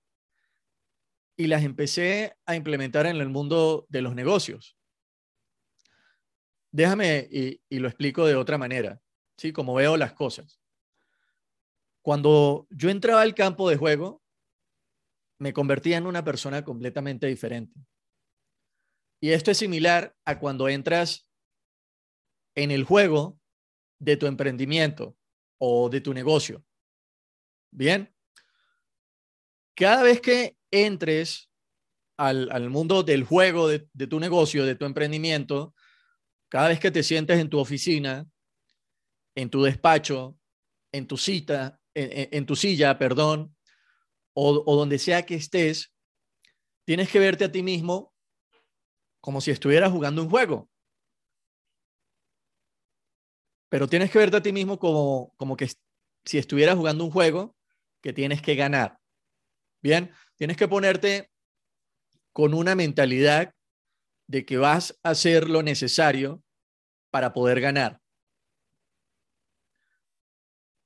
y 1.37 1.47
las 1.47 1.63
empecé 1.63 2.35
a 2.45 2.55
implementar 2.55 3.05
en 3.05 3.17
el 3.17 3.29
mundo 3.29 3.85
de 3.89 4.01
los 4.01 4.15
negocios. 4.15 4.75
Déjame 6.71 7.27
y, 7.31 7.79
lo 7.79 7.87
explico 7.87 8.25
de 8.25 8.35
otra 8.35 8.57
manera, 8.57 9.01
¿sí? 9.37 9.53
Como 9.53 9.73
veo 9.73 9.97
las 9.97 10.13
cosas. 10.13 10.59
Cuando 12.01 12.67
yo 12.69 12.89
entraba 12.89 13.21
al 13.21 13.35
campo 13.35 13.69
de 13.69 13.77
juego, 13.77 14.21
me 15.39 15.53
convertía 15.53 15.97
en 15.97 16.07
una 16.07 16.23
persona 16.23 16.63
completamente 16.65 17.27
diferente. 17.27 17.79
Y 19.21 19.31
esto 19.31 19.51
es 19.51 19.57
similar 19.57 20.15
a 20.25 20.39
cuando 20.39 20.69
entras 20.69 21.29
en 22.55 22.71
el 22.71 22.83
juego 22.83 23.36
de 23.99 24.17
tu 24.17 24.25
emprendimiento 24.25 25.17
o 25.59 25.89
de 25.89 26.01
tu 26.01 26.13
negocio. 26.13 26.63
Bien. 27.71 28.13
Cada 29.75 30.03
vez 30.03 30.21
que 30.21 30.57
entres 30.71 31.49
al, 32.17 32.69
mundo 32.69 33.03
del 33.03 33.23
juego 33.23 33.67
de, 33.67 33.79
tu 34.07 34.19
negocio, 34.19 34.65
de 34.65 34.75
tu 34.75 34.85
emprendimiento, 34.85 35.75
cada 36.49 36.69
vez 36.69 36.79
que 36.79 36.91
te 36.91 37.03
sientes 37.03 37.39
en 37.39 37.49
tu 37.49 37.59
oficina, 37.59 38.27
en 39.35 39.49
tu 39.49 39.63
despacho, 39.63 40.37
en 40.91 41.05
tu 41.05 41.17
cita, 41.17 41.79
en, 41.93 42.45
tu 42.45 42.55
silla, 42.55 42.97
perdón, 42.97 43.55
o, 44.33 44.63
o 44.65 44.75
donde 44.75 44.97
sea 44.97 45.25
que 45.25 45.35
estés, 45.35 45.93
tienes 46.85 47.09
que 47.09 47.19
verte 47.19 47.45
a 47.45 47.51
ti 47.51 47.61
mismo 47.61 48.13
como 49.21 49.41
si 49.41 49.51
estuvieras 49.51 49.91
jugando 49.91 50.23
un 50.23 50.29
juego. 50.29 50.69
Pero 53.69 53.87
tienes 53.87 54.11
que 54.11 54.19
verte 54.19 54.37
a 54.37 54.41
ti 54.41 54.53
mismo 54.53 54.79
como, 54.79 55.33
como 55.37 55.57
que 55.57 55.69
si 56.25 56.37
estuvieras 56.37 56.75
jugando 56.75 57.03
un 57.03 57.11
juego 57.11 57.55
que 58.01 58.13
tienes 58.13 58.41
que 58.41 58.55
ganar. 58.55 58.99
Bien, 59.81 60.11
tienes 60.35 60.57
que 60.57 60.67
ponerte 60.67 61.31
con 62.33 62.53
una 62.53 62.75
mentalidad 62.75 63.53
de 64.27 64.45
que 64.45 64.57
vas 64.57 64.97
a 65.03 65.11
hacer 65.11 65.49
lo 65.49 65.63
necesario 65.63 66.43
para 67.09 67.33
poder 67.33 67.61
ganar. 67.61 68.01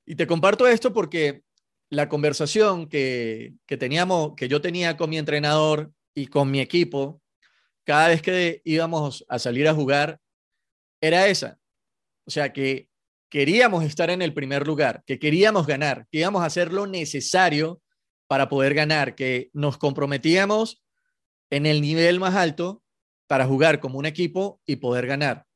Y 0.06 0.14
te 0.14 0.26
comparto 0.26 0.66
esto 0.66 0.92
porque 0.92 1.42
la 1.90 2.08
conversación 2.08 2.88
que, 2.88 3.54
que 3.66 3.76
teníamos, 3.76 4.34
que 4.36 4.48
yo 4.48 4.60
tenía 4.60 4.96
con 4.96 5.10
mi 5.10 5.18
entrenador 5.18 5.92
y 6.14 6.26
con 6.26 6.50
mi 6.50 6.60
equipo, 6.60 7.20
cada 7.84 8.08
vez 8.08 8.22
que 8.22 8.62
íbamos 8.64 9.24
a 9.28 9.38
salir 9.38 9.68
a 9.68 9.74
jugar, 9.74 10.20
era 11.00 11.26
esa. 11.26 11.58
O 12.26 12.30
sea, 12.30 12.52
que 12.52 12.88
queríamos 13.28 13.84
estar 13.84 14.10
en 14.10 14.22
el 14.22 14.34
primer 14.34 14.66
lugar, 14.66 15.02
que 15.06 15.18
queríamos 15.18 15.66
ganar, 15.66 16.06
que 16.10 16.18
íbamos 16.18 16.42
a 16.42 16.46
hacer 16.46 16.72
lo 16.72 16.86
necesario 16.86 17.80
para 18.26 18.48
poder 18.48 18.74
ganar, 18.74 19.14
que 19.14 19.50
nos 19.52 19.78
comprometíamos 19.78 20.82
en 21.50 21.66
el 21.66 21.80
nivel 21.80 22.20
más 22.20 22.34
alto 22.34 22.82
para 23.26 23.46
jugar 23.46 23.80
como 23.80 23.98
un 23.98 24.06
equipo 24.06 24.60
y 24.66 24.76
poder 24.76 25.06
ganar, 25.06 25.46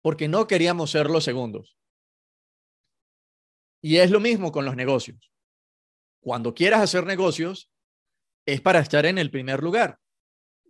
porque 0.00 0.28
no 0.28 0.46
queríamos 0.46 0.90
ser 0.90 1.10
los 1.10 1.24
segundos. 1.24 1.76
Y 3.82 3.96
es 3.98 4.10
lo 4.10 4.20
mismo 4.20 4.52
con 4.52 4.64
los 4.64 4.76
negocios. 4.76 5.30
Cuando 6.20 6.54
quieras 6.54 6.80
hacer 6.80 7.04
negocios, 7.04 7.70
es 8.46 8.60
para 8.60 8.80
estar 8.80 9.06
en 9.06 9.18
el 9.18 9.30
primer 9.30 9.62
lugar. 9.62 9.98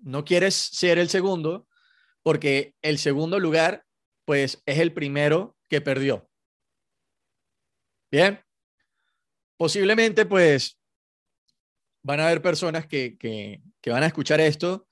No 0.01 0.25
quieres 0.25 0.55
ser 0.55 0.99
el 0.99 1.09
segundo, 1.09 1.69
porque 2.23 2.75
el 2.83 2.99
segundo 2.99 3.39
lugar 3.39 3.85
pues 4.25 4.63
es 4.67 4.79
el 4.79 4.93
primero 4.93 5.57
que 5.69 5.81
perdió. 5.81 6.29
Bien, 8.11 8.41
posiblemente 9.57 10.27
pues 10.27 10.79
van 12.03 12.21
a 12.21 12.27
haber 12.27 12.43
personas 12.43 12.87
que, 12.87 13.17
que, 13.17 13.91
van 13.91 14.03
a 14.03 14.07
escuchar 14.07 14.41
esto 14.41 14.87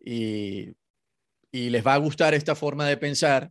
y, 0.00 0.68
y 1.50 1.70
les 1.70 1.84
va 1.84 1.94
a 1.94 1.98
gustar 1.98 2.34
esta 2.34 2.54
forma 2.54 2.86
de 2.86 2.96
pensar, 2.96 3.50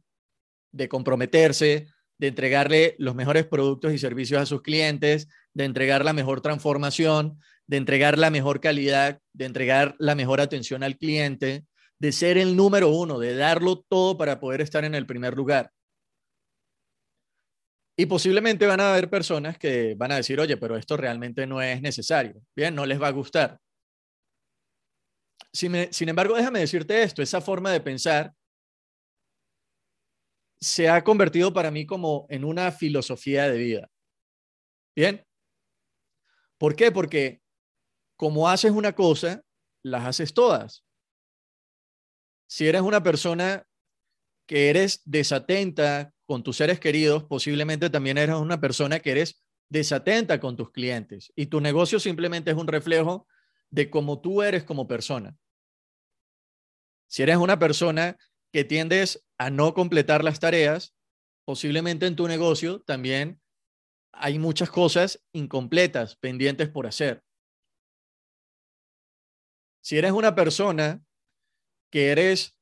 de 0.71 0.87
comprometerse, 0.87 1.87
de 2.17 2.27
entregarle 2.27 2.95
los 2.99 3.15
mejores 3.15 3.45
productos 3.47 3.93
y 3.93 3.97
servicios 3.97 4.41
a 4.41 4.45
sus 4.45 4.61
clientes, 4.61 5.27
de 5.53 5.65
entregar 5.65 6.05
la 6.05 6.13
mejor 6.13 6.41
transformación, 6.41 7.39
de 7.65 7.77
entregar 7.77 8.17
la 8.17 8.29
mejor 8.29 8.61
calidad, 8.61 9.19
de 9.33 9.45
entregar 9.45 9.95
la 9.97 10.13
mejor 10.13 10.41
atención 10.41 10.83
al 10.83 10.97
cliente, 10.97 11.65
de 12.01 12.11
ser 12.11 12.39
el 12.39 12.55
número 12.55 12.89
uno, 12.89 13.19
de 13.19 13.35
darlo 13.35 13.79
todo 13.79 14.17
para 14.17 14.39
poder 14.39 14.61
estar 14.61 14.83
en 14.83 14.95
el 14.95 15.05
primer 15.05 15.35
lugar. 15.35 15.71
Y 17.95 18.07
posiblemente 18.07 18.65
van 18.65 18.79
a 18.79 18.91
haber 18.91 19.07
personas 19.07 19.59
que 19.59 19.93
van 19.93 20.11
a 20.11 20.15
decir, 20.15 20.39
oye, 20.39 20.57
pero 20.57 20.75
esto 20.77 20.97
realmente 20.97 21.45
no 21.45 21.61
es 21.61 21.79
necesario. 21.79 22.41
Bien, 22.55 22.73
no 22.73 22.87
les 22.87 22.99
va 22.99 23.09
a 23.09 23.11
gustar. 23.11 23.59
Sin, 25.53 25.93
sin 25.93 26.09
embargo, 26.09 26.35
déjame 26.35 26.61
decirte 26.61 27.03
esto, 27.03 27.21
esa 27.21 27.39
forma 27.39 27.71
de 27.71 27.81
pensar 27.81 28.33
se 30.59 30.89
ha 30.89 31.03
convertido 31.03 31.53
para 31.53 31.69
mí 31.69 31.85
como 31.85 32.25
en 32.29 32.45
una 32.45 32.71
filosofía 32.71 33.47
de 33.47 33.57
vida. 33.59 33.91
Bien. 34.95 35.23
¿Por 36.57 36.75
qué? 36.75 36.91
Porque 36.91 37.43
como 38.17 38.49
haces 38.49 38.71
una 38.71 38.93
cosa, 38.93 39.43
las 39.83 40.07
haces 40.07 40.33
todas 40.33 40.83
si 42.51 42.67
eres 42.67 42.81
una 42.81 43.01
persona 43.01 43.65
que 44.45 44.69
eres 44.69 45.01
desatenta 45.05 46.13
con 46.25 46.43
tus 46.43 46.57
seres 46.57 46.81
queridos, 46.81 47.23
posiblemente 47.23 47.89
también 47.89 48.17
eres 48.17 48.35
una 48.35 48.59
persona 48.59 48.99
que 48.99 49.11
eres 49.11 49.41
desatenta 49.69 50.41
con 50.41 50.57
tus 50.57 50.69
clientes 50.69 51.31
y 51.37 51.45
tu 51.45 51.61
negocio 51.61 51.97
simplemente 51.97 52.51
es 52.51 52.57
un 52.57 52.67
reflejo 52.67 53.25
de 53.69 53.89
cómo 53.89 54.19
tú 54.19 54.41
eres 54.41 54.65
como 54.65 54.85
persona. 54.85 55.33
Si 57.07 57.23
eres 57.23 57.37
una 57.37 57.57
persona 57.57 58.17
que 58.51 58.65
tiendes 58.65 59.25
a 59.37 59.49
no 59.49 59.73
completar 59.73 60.21
las 60.21 60.41
tareas, 60.41 60.93
posiblemente 61.45 62.05
en 62.05 62.17
tu 62.17 62.27
negocio 62.27 62.81
también 62.81 63.39
hay 64.11 64.39
muchas 64.39 64.69
cosas 64.69 65.23
incompletas, 65.31 66.17
pendientes 66.17 66.67
por 66.67 66.85
hacer. 66.85 67.23
Si 69.79 69.97
eres 69.97 70.11
una 70.11 70.35
persona 70.35 71.01
que 71.91 72.09
eres 72.09 72.57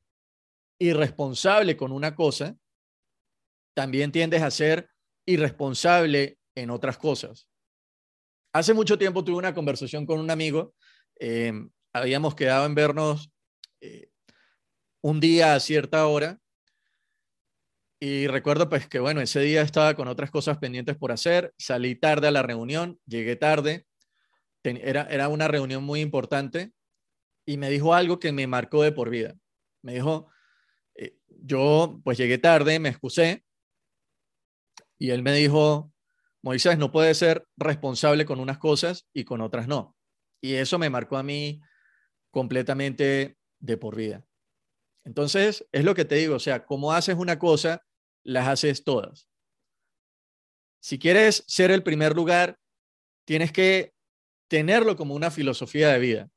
irresponsable 0.80 1.78
con 1.78 1.92
una 1.92 2.16
cosa, 2.16 2.58
también 3.76 4.12
tiendes 4.12 4.42
a 4.42 4.52
ser 4.52 4.90
irresponsable 5.26 6.38
en 6.56 6.72
otras 6.72 6.98
cosas. 6.98 7.48
Hace 8.54 8.74
mucho 8.74 8.98
tiempo 8.98 9.24
tuve 9.24 9.38
una 9.38 9.54
conversación 9.54 10.06
con 10.06 10.20
un 10.20 10.32
amigo, 10.32 10.74
em, 11.18 11.70
habíamos 11.94 12.36
quedado 12.36 12.66
en 12.66 12.76
vernos 12.76 13.32
eh, 13.82 14.10
un 15.02 15.20
día 15.20 15.54
a 15.54 15.60
cierta 15.60 16.08
hora 16.08 16.40
y 18.02 18.28
recuerdo 18.28 18.70
pues 18.70 18.88
que 18.88 19.00
bueno, 19.00 19.22
ese 19.22 19.42
día 19.42 19.62
estaba 19.62 19.94
con 19.94 20.08
otras 20.08 20.32
cosas 20.32 20.58
pendientes 20.58 20.98
por 20.98 21.12
hacer, 21.12 21.54
salí 21.58 21.96
tarde 21.96 22.28
a 22.28 22.32
la 22.32 22.42
reunión, 22.42 23.00
llegué 23.06 23.36
tarde, 23.36 23.86
era, 24.64 25.04
era 25.04 25.28
una 25.28 25.48
reunión 25.48 25.84
muy 25.84 26.02
importante 26.02 26.74
y 27.50 27.58
me 27.58 27.72
dijo 27.72 27.96
algo 27.96 28.20
que 28.20 28.32
me 28.32 28.46
marcó 28.46 28.84
de 28.84 28.92
por 28.92 29.10
vida. 29.10 29.36
Me 29.82 29.96
dijo, 29.96 30.30
eh, 30.94 31.18
yo 31.28 32.00
pues 32.04 32.16
llegué 32.16 32.38
tarde, 32.38 32.78
me 32.78 32.90
excusé 32.90 33.44
y 35.00 35.10
él 35.10 35.24
me 35.24 35.34
dijo, 35.34 35.92
Moisés, 36.44 36.78
no 36.78 36.92
puede 36.92 37.16
ser 37.16 37.48
responsable 37.58 38.24
con 38.24 38.40
unas 38.40 38.60
cosas 38.60 39.08
y 39.14 39.24
con 39.24 39.42
otras 39.42 39.68
no. 39.68 39.98
Y 40.40 40.54
eso 40.54 40.78
me 40.78 40.92
marcó 40.92 41.18
a 41.18 41.24
mí 41.24 41.60
completamente 42.30 43.36
de 43.58 43.78
por 43.78 43.96
vida. 43.96 44.24
Entonces, 45.04 45.68
es 45.72 45.84
lo 45.84 45.96
que 45.96 46.06
te 46.06 46.16
digo, 46.16 46.36
o 46.36 46.40
sea, 46.40 46.68
como 46.68 46.94
haces 46.94 47.16
una 47.16 47.40
cosa, 47.40 47.84
las 48.24 48.48
haces 48.48 48.84
todas. 48.84 49.28
Si 50.82 51.00
quieres 51.00 51.46
ser 51.48 51.72
el 51.72 51.82
primer 51.82 52.16
lugar, 52.16 52.60
tienes 53.26 53.52
que 53.52 53.96
tenerlo 54.48 54.96
como 54.96 55.16
una 55.16 55.32
filosofía 55.32 55.90
de 55.90 55.98
vida. 55.98 56.32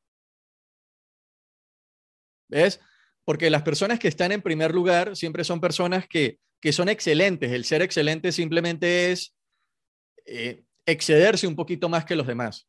¿Ves? 2.52 2.80
Porque 3.24 3.48
las 3.48 3.62
personas 3.62 3.98
que 3.98 4.08
están 4.08 4.30
en 4.30 4.42
primer 4.42 4.74
lugar 4.74 5.16
siempre 5.16 5.42
son 5.42 5.60
personas 5.60 6.06
que, 6.06 6.38
son 6.70 6.88
excelentes. 6.88 7.50
El 7.50 7.64
ser 7.64 7.82
excelente 7.82 8.30
simplemente 8.30 9.10
es 9.10 9.34
eh, 10.26 10.64
excederse 10.86 11.46
un 11.46 11.56
poquito 11.56 11.88
más 11.88 12.04
que 12.04 12.14
los 12.14 12.26
demás. 12.26 12.68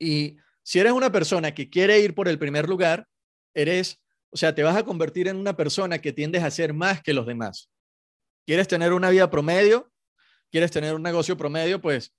Y 0.00 0.38
si 0.62 0.78
eres 0.78 0.92
una 0.92 1.12
persona 1.12 1.54
que 1.54 1.68
quiere 1.68 2.00
ir 2.00 2.14
por 2.14 2.28
el 2.28 2.38
primer 2.38 2.68
lugar, 2.68 3.06
eres, 3.54 4.00
o 4.30 4.36
sea, 4.36 4.54
te 4.54 4.62
vas 4.62 4.76
a 4.76 4.84
convertir 4.84 5.28
en 5.28 5.36
una 5.36 5.56
persona 5.56 6.00
que 6.00 6.12
tiendes 6.12 6.42
a 6.42 6.50
ser 6.50 6.72
más 6.72 7.02
que 7.02 7.12
los 7.12 7.26
demás. 7.26 7.70
¿Quieres 8.46 8.68
tener 8.68 8.92
una 8.94 9.10
vida 9.10 9.30
promedio? 9.30 9.92
¿Quieres 10.50 10.70
tener 10.70 10.94
un 10.94 11.02
negocio 11.02 11.36
promedio? 11.36 11.80
Pues 11.80 12.14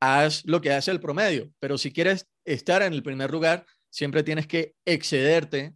haz 0.00 0.44
lo 0.46 0.60
que 0.60 0.72
hace 0.72 0.90
el 0.90 1.00
promedio. 1.00 1.52
Pero 1.60 1.78
si 1.78 1.92
quieres 1.92 2.26
estar 2.44 2.82
en 2.82 2.92
el 2.92 3.02
primer 3.02 3.30
lugar, 3.30 3.64
siempre 3.88 4.22
tienes 4.22 4.46
que 4.46 4.74
excederte 4.84 5.75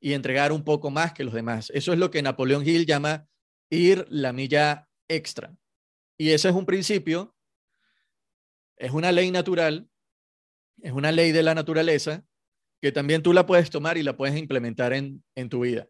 y 0.00 0.14
entregar 0.14 0.50
un 0.50 0.64
poco 0.64 0.90
más 0.90 1.12
que 1.12 1.24
los 1.24 1.34
demás. 1.34 1.70
Eso 1.74 1.92
es 1.92 1.98
lo 1.98 2.10
que 2.10 2.22
Napoleón 2.22 2.66
Hill 2.66 2.86
llama 2.86 3.28
ir 3.70 4.06
la 4.08 4.32
milla 4.32 4.88
extra. 5.08 5.54
Y 6.18 6.30
ese 6.30 6.48
es 6.48 6.54
un 6.54 6.66
principio, 6.66 7.36
es 8.76 8.92
una 8.92 9.12
ley 9.12 9.30
natural, 9.30 9.88
es 10.82 10.92
una 10.92 11.12
ley 11.12 11.32
de 11.32 11.42
la 11.42 11.54
naturaleza 11.54 12.24
que 12.80 12.92
también 12.92 13.22
tú 13.22 13.32
la 13.34 13.44
puedes 13.46 13.68
tomar 13.68 13.98
y 13.98 14.02
la 14.02 14.16
puedes 14.16 14.36
implementar 14.38 14.94
en, 14.94 15.22
tu 15.50 15.60
vida. 15.60 15.88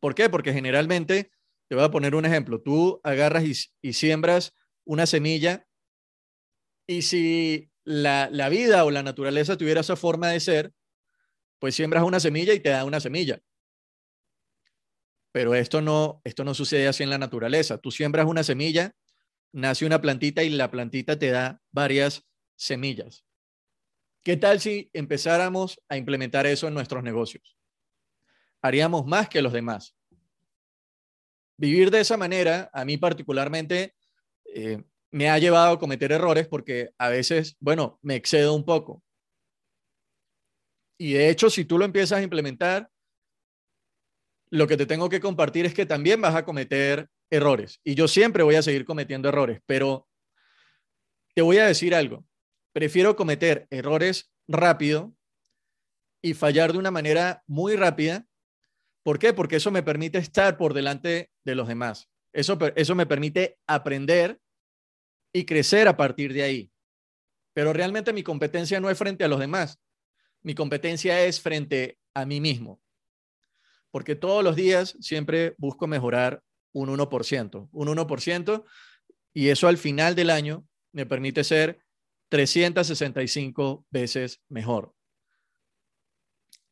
¿Por 0.00 0.14
qué? 0.14 0.30
Porque 0.30 0.52
generalmente, 0.52 1.30
te 1.68 1.74
voy 1.74 1.84
a 1.84 1.90
poner 1.90 2.14
un 2.14 2.24
ejemplo, 2.24 2.62
tú 2.62 3.00
agarras 3.04 3.44
y, 3.82 3.92
siembras 3.92 4.54
una 4.84 5.06
semilla 5.06 5.66
y 6.86 7.02
si 7.02 7.70
la, 7.84 8.30
la 8.30 8.48
vida 8.48 8.84
o 8.84 8.90
la 8.90 9.02
naturaleza 9.02 9.58
tuviera 9.58 9.82
esa 9.82 9.96
forma 9.96 10.28
de 10.28 10.40
ser, 10.40 10.74
pues 11.62 11.76
siembras 11.76 12.02
una 12.02 12.18
semilla 12.18 12.52
y 12.54 12.58
te 12.58 12.70
da 12.70 12.84
una 12.84 12.98
semilla. 12.98 13.40
Pero 15.30 15.54
esto 15.54 15.80
no, 15.80 16.20
esto 16.24 16.42
no 16.42 16.54
sucede 16.54 16.88
así 16.88 17.04
en 17.04 17.10
la 17.10 17.18
naturaleza. 17.18 17.78
Tú 17.78 17.92
siembras 17.92 18.26
una 18.26 18.42
semilla, 18.42 18.96
nace 19.52 19.86
una 19.86 20.00
plantita 20.00 20.42
y 20.42 20.50
la 20.50 20.72
plantita 20.72 21.16
te 21.20 21.30
da 21.30 21.60
varias 21.70 22.26
semillas. 22.56 23.24
¿Qué 24.24 24.36
tal 24.36 24.58
si 24.58 24.90
empezáramos 24.92 25.80
a 25.88 25.96
implementar 25.96 26.48
eso 26.48 26.66
en 26.66 26.74
nuestros 26.74 27.04
negocios? 27.04 27.56
Haríamos 28.60 29.06
más 29.06 29.28
que 29.28 29.40
los 29.40 29.52
demás. 29.52 29.94
Vivir 31.56 31.92
de 31.92 32.00
esa 32.00 32.16
manera, 32.16 32.72
a 32.72 32.84
mí 32.84 32.96
particularmente, 32.96 33.94
eh, 34.52 34.82
me 35.12 35.30
ha 35.30 35.38
llevado 35.38 35.74
a 35.74 35.78
cometer 35.78 36.10
errores 36.10 36.48
porque 36.48 36.90
a 36.98 37.08
veces, 37.08 37.56
bueno, 37.60 38.00
me 38.02 38.16
excedo 38.16 38.52
un 38.52 38.64
poco. 38.64 39.04
Y 41.02 41.14
de 41.14 41.30
hecho, 41.30 41.50
si 41.50 41.64
tú 41.64 41.78
lo 41.78 41.84
empiezas 41.84 42.20
a 42.20 42.22
implementar, 42.22 42.88
lo 44.50 44.68
que 44.68 44.76
te 44.76 44.86
tengo 44.86 45.08
que 45.08 45.18
compartir 45.18 45.66
es 45.66 45.74
que 45.74 45.84
también 45.84 46.20
vas 46.20 46.36
a 46.36 46.44
cometer 46.44 47.08
errores. 47.28 47.80
Y 47.82 47.96
yo 47.96 48.06
siempre 48.06 48.44
voy 48.44 48.54
a 48.54 48.62
seguir 48.62 48.84
cometiendo 48.84 49.28
errores, 49.28 49.60
pero 49.66 50.06
te 51.34 51.42
voy 51.42 51.58
a 51.58 51.66
decir 51.66 51.92
algo. 51.96 52.24
Prefiero 52.72 53.16
cometer 53.16 53.66
errores 53.68 54.30
rápido 54.46 55.12
y 56.22 56.34
fallar 56.34 56.70
de 56.70 56.78
una 56.78 56.92
manera 56.92 57.42
muy 57.48 57.74
rápida. 57.74 58.24
¿Por 59.02 59.18
qué? 59.18 59.32
Porque 59.32 59.56
eso 59.56 59.72
me 59.72 59.82
permite 59.82 60.18
estar 60.18 60.56
por 60.56 60.72
delante 60.72 61.32
de 61.44 61.56
los 61.56 61.66
demás. 61.66 62.08
Eso, 62.32 62.56
eso 62.76 62.94
me 62.94 63.06
permite 63.06 63.58
aprender 63.66 64.40
y 65.34 65.46
crecer 65.46 65.88
a 65.88 65.96
partir 65.96 66.32
de 66.32 66.44
ahí. 66.44 66.72
Pero 67.54 67.72
realmente 67.72 68.12
mi 68.12 68.22
competencia 68.22 68.78
no 68.78 68.88
es 68.88 68.96
frente 68.96 69.24
a 69.24 69.28
los 69.28 69.40
demás. 69.40 69.80
Mi 70.42 70.54
competencia 70.54 71.24
es 71.24 71.40
frente 71.40 71.98
a 72.14 72.26
mí 72.26 72.40
mismo 72.40 72.82
porque 73.92 74.16
todos 74.16 74.42
los 74.42 74.56
días 74.56 74.96
siempre 75.00 75.54
busco 75.58 75.86
mejorar 75.86 76.42
un 76.72 76.88
1%, 76.88 77.68
un 77.70 77.88
1%, 77.88 78.64
y 79.34 79.48
eso 79.50 79.68
al 79.68 79.76
final 79.76 80.14
del 80.14 80.30
año 80.30 80.66
me 80.92 81.06
permite 81.06 81.44
ser 81.44 81.84
365 82.30 83.86
veces 83.90 84.40
mejor. 84.48 84.94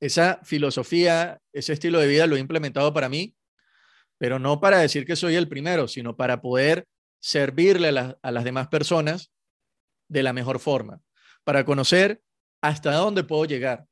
Esa 0.01 0.41
filosofía, 0.45 1.39
ese 1.53 1.75
estilo 1.75 2.01
de 2.01 2.09
vida 2.09 2.27
lo 2.27 2.37
he 2.37 2.41
implementado 2.41 2.93
para 2.95 3.11
mí, 3.11 3.37
pero 4.17 4.39
no 4.39 4.59
para 4.59 4.79
decir 4.79 5.05
que 5.05 5.15
soy 5.17 5.35
el 5.35 5.49
primero, 5.49 5.89
sino 5.89 6.17
para 6.17 6.41
poder 6.41 6.87
servirle 7.21 7.91
a, 7.99 8.19
a 8.23 8.31
las 8.31 8.45
demás 8.45 8.69
personas 8.69 9.31
de 10.09 10.23
la 10.23 10.33
mejor 10.33 10.59
forma, 10.59 11.03
para 11.45 11.67
conocer 11.67 12.23
hasta 12.63 12.93
dónde 12.93 13.25
puedo 13.25 13.45
llegar, 13.45 13.87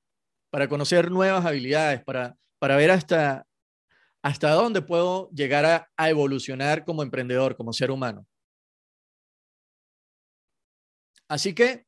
para 0.51 0.69
conocer 0.69 1.11
nuevas 1.11 1.45
habilidades, 1.45 2.03
para 2.05 2.39
para 2.59 2.77
ver 2.77 2.91
hasta, 2.91 3.47
hasta 4.23 4.51
dónde 4.51 4.83
puedo 4.83 5.31
llegar 5.31 5.65
a, 5.65 5.91
a 5.97 6.11
evolucionar 6.11 6.85
como 6.85 7.03
emprendedor, 7.03 7.57
como 7.57 7.73
ser 7.73 7.91
humano. 7.91 8.27
Así 11.29 11.55
que 11.55 11.87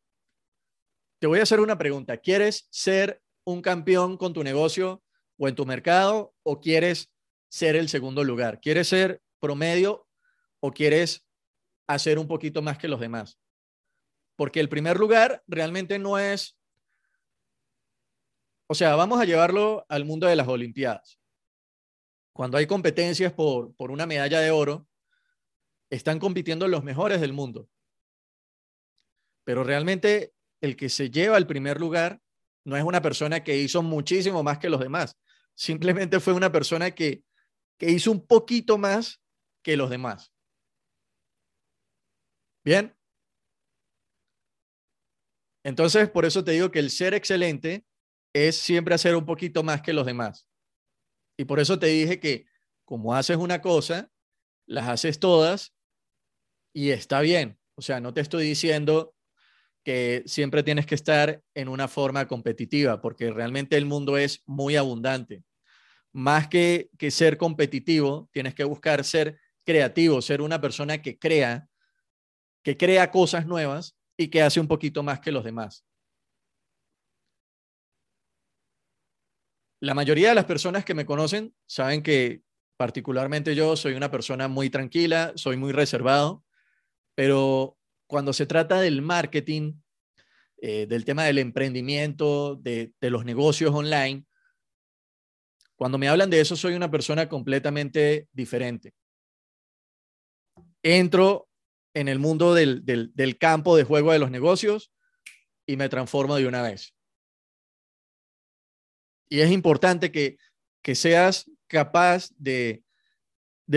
te 1.19 1.27
voy 1.27 1.41
a 1.41 1.43
hacer 1.43 1.61
una 1.61 1.79
pregunta. 1.79 2.19
¿Quieres 2.19 2.69
ser 2.71 3.23
un 3.45 3.63
campeón 3.63 4.17
con 4.17 4.33
tu 4.33 4.45
negocio 4.45 5.03
o 5.39 5.49
en 5.49 5.55
tu 5.55 5.67
mercado 5.67 6.35
o 6.43 6.61
quieres 6.61 7.11
ser 7.49 7.77
el 7.77 7.89
segundo 7.89 8.23
lugar? 8.23 8.61
¿Quieres 8.61 8.89
ser 8.89 9.21
promedio 9.41 10.07
o 10.61 10.73
quieres 10.73 11.27
hacer 11.89 12.19
un 12.19 12.29
poquito 12.29 12.63
más 12.63 12.79
que 12.79 12.89
los 12.89 13.01
demás? 13.01 13.39
Porque 14.37 14.61
el 14.61 14.69
primer 14.69 14.99
lugar 14.99 15.43
realmente 15.47 15.99
no 15.99 16.19
es 16.19 16.60
o 18.71 18.75
sea, 18.75 18.95
vamos 18.95 19.21
a 19.21 19.25
llevarlo 19.25 19.85
al 19.89 20.05
mundo 20.05 20.29
de 20.29 20.37
las 20.37 20.47
Olimpiadas. 20.47 21.19
Cuando 22.33 22.57
hay 22.57 22.69
competencias 22.69 23.33
por, 23.33 23.75
por 23.75 23.91
una 23.91 24.07
medalla 24.07 24.39
de 24.39 24.53
oro, 24.53 24.87
están 25.91 26.21
compitiendo 26.21 26.69
los 26.69 26.85
mejores 26.85 27.21
del 27.21 27.33
mundo. 27.33 27.69
Pero 29.43 29.65
realmente 29.65 30.35
el 30.61 30.77
que 30.77 30.89
se 30.89 31.11
lleva 31.11 31.37
el 31.37 31.49
primer 31.49 31.81
lugar 31.81 32.21
no 32.65 32.77
es 32.77 32.85
una 32.85 33.03
persona 33.03 33.43
que 33.43 33.59
hizo 33.59 33.83
muchísimo 33.83 34.45
más 34.45 34.61
que 34.61 34.71
los 34.71 34.79
demás. 34.79 35.19
Simplemente 35.57 36.21
fue 36.21 36.33
una 36.33 36.53
persona 36.53 36.93
que, 36.93 37.25
que 37.77 37.91
hizo 37.91 38.13
un 38.13 38.25
poquito 38.25 38.79
más 38.79 39.21
que 39.65 39.77
los 39.77 39.91
demás. 39.91 40.33
Bien. 42.65 42.97
Entonces, 45.65 46.09
por 46.09 46.25
eso 46.25 46.45
te 46.45 46.53
digo 46.53 46.71
que 46.71 46.79
el 46.79 46.91
ser 46.91 47.15
excelente 47.15 47.85
es 48.33 48.57
siempre 48.57 48.95
hacer 48.95 49.17
un 49.17 49.27
poquito 49.27 49.63
más 49.63 49.83
que 49.83 49.93
los 49.93 50.07
demás. 50.07 50.47
Y 51.37 51.45
por 51.45 51.61
eso 51.61 51.79
te 51.79 51.87
dije 51.87 52.21
que 52.21 52.47
como 52.85 53.15
haces 53.15 53.37
una 53.37 53.61
cosa, 53.61 54.11
las 54.67 54.89
haces 54.89 55.19
todas 55.19 55.75
y 56.73 56.91
está 56.91 57.21
bien. 57.21 57.59
O 57.77 57.83
sea, 57.83 58.01
no 58.01 58.13
te 58.13 58.21
estoy 58.21 58.45
diciendo 58.47 59.15
que 59.85 60.23
siempre 60.27 60.63
tienes 60.63 60.87
que 60.87 60.95
estar 60.95 61.43
en 61.55 61.69
una 61.69 61.89
forma 61.89 62.27
competitiva, 62.29 63.01
porque 63.01 63.31
realmente 63.31 63.77
el 63.77 63.87
mundo 63.87 64.19
es 64.19 64.43
muy 64.47 64.77
abundante. 64.77 65.43
Más 66.13 66.49
que, 66.49 66.91
que 66.99 67.11
ser 67.11 67.39
competitivo, 67.39 68.29
tienes 68.33 68.55
que 68.55 68.65
buscar 68.65 69.05
ser 69.05 69.39
creativo, 69.65 70.21
ser 70.21 70.43
una 70.43 70.61
persona 70.61 71.01
que 71.01 71.19
crea, 71.19 71.69
que 72.63 72.77
crea 72.77 73.11
cosas 73.11 73.47
nuevas 73.47 73.97
y 74.17 74.29
que 74.29 74.43
hace 74.43 74.61
un 74.61 74.69
poquito 74.69 75.03
más 75.03 75.21
que 75.21 75.33
los 75.33 75.45
demás. 75.45 75.85
La 79.81 79.95
mayoría 79.95 80.29
de 80.29 80.35
las 80.35 80.45
personas 80.45 80.85
que 80.85 80.95
me 80.95 81.07
conocen 81.07 81.55
saben 81.67 82.03
que 82.03 82.43
particularmente 82.77 83.55
yo 83.55 83.77
soy 83.77 83.95
una 83.95 84.11
persona 84.11 84.47
muy 84.47 84.69
tranquila, 84.69 85.33
soy 85.37 85.57
muy 85.57 85.73
reservado, 85.73 86.45
pero 87.15 87.79
cuando 88.07 88.33
se 88.35 88.45
trata 88.45 88.81
del 88.81 89.01
marketing, 89.01 89.75
eh, 90.59 90.87
del 90.87 91.07
tema 91.07 91.25
del 91.25 91.39
emprendimiento, 91.39 92.57
de, 92.57 92.93
los 93.01 93.25
negocios 93.25 93.75
online, 93.75 94.27
cuando 95.77 95.97
me 95.97 96.09
hablan 96.09 96.29
de 96.29 96.41
eso 96.41 96.57
soy 96.57 96.75
una 96.75 96.91
persona 96.91 97.29
completamente 97.29 98.29
diferente. 98.33 98.93
Entro 100.83 101.49
en 101.95 102.09
el 102.09 102.19
mundo 102.19 102.55
del 102.55 103.39
campo 103.39 103.77
de 103.77 103.85
juego 103.85 104.13
de 104.13 104.19
los 104.19 104.31
negocios 104.31 104.93
y 105.67 105.77
me 105.77 105.89
transformo 105.89 106.37
de 106.37 106.47
una 106.47 106.61
vez. 106.61 106.95
Y 109.31 109.41
es 109.41 109.51
importante 109.51 110.11
que, 110.11 110.37
seas 110.95 111.49
capaz 111.69 112.31
de, 112.37 112.83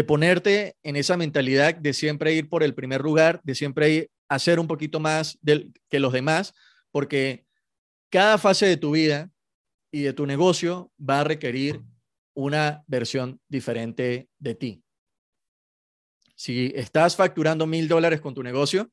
ponerte 0.07 0.75
en 0.81 0.95
esa 0.95 1.15
mentalidad 1.15 1.75
de 1.75 1.93
siempre 1.93 2.33
ir 2.33 2.49
por 2.49 2.63
el 2.63 2.73
primer 2.73 3.01
lugar, 3.01 3.39
de 3.43 3.53
siempre 3.53 3.89
ir, 3.91 4.11
hacer 4.27 4.59
un 4.59 4.67
poquito 4.67 4.99
más 4.99 5.37
que 5.89 5.99
los 5.99 6.11
demás, 6.11 6.55
porque 6.91 7.45
cada 8.09 8.39
fase 8.39 8.65
de 8.65 8.77
tu 8.77 8.91
vida 8.91 9.31
y 9.91 10.01
de 10.01 10.13
tu 10.13 10.25
negocio 10.25 10.91
va 10.99 11.19
a 11.19 11.23
requerir 11.23 11.81
una 12.33 12.83
versión 12.87 13.39
diferente 13.47 14.27
de 14.39 14.55
ti. 14.55 14.83
Si 16.35 16.73
estás 16.75 17.15
facturando 17.15 17.67
mil 17.67 17.87
dólares 17.87 18.21
con 18.21 18.33
tu 18.33 18.41
negocio, 18.41 18.91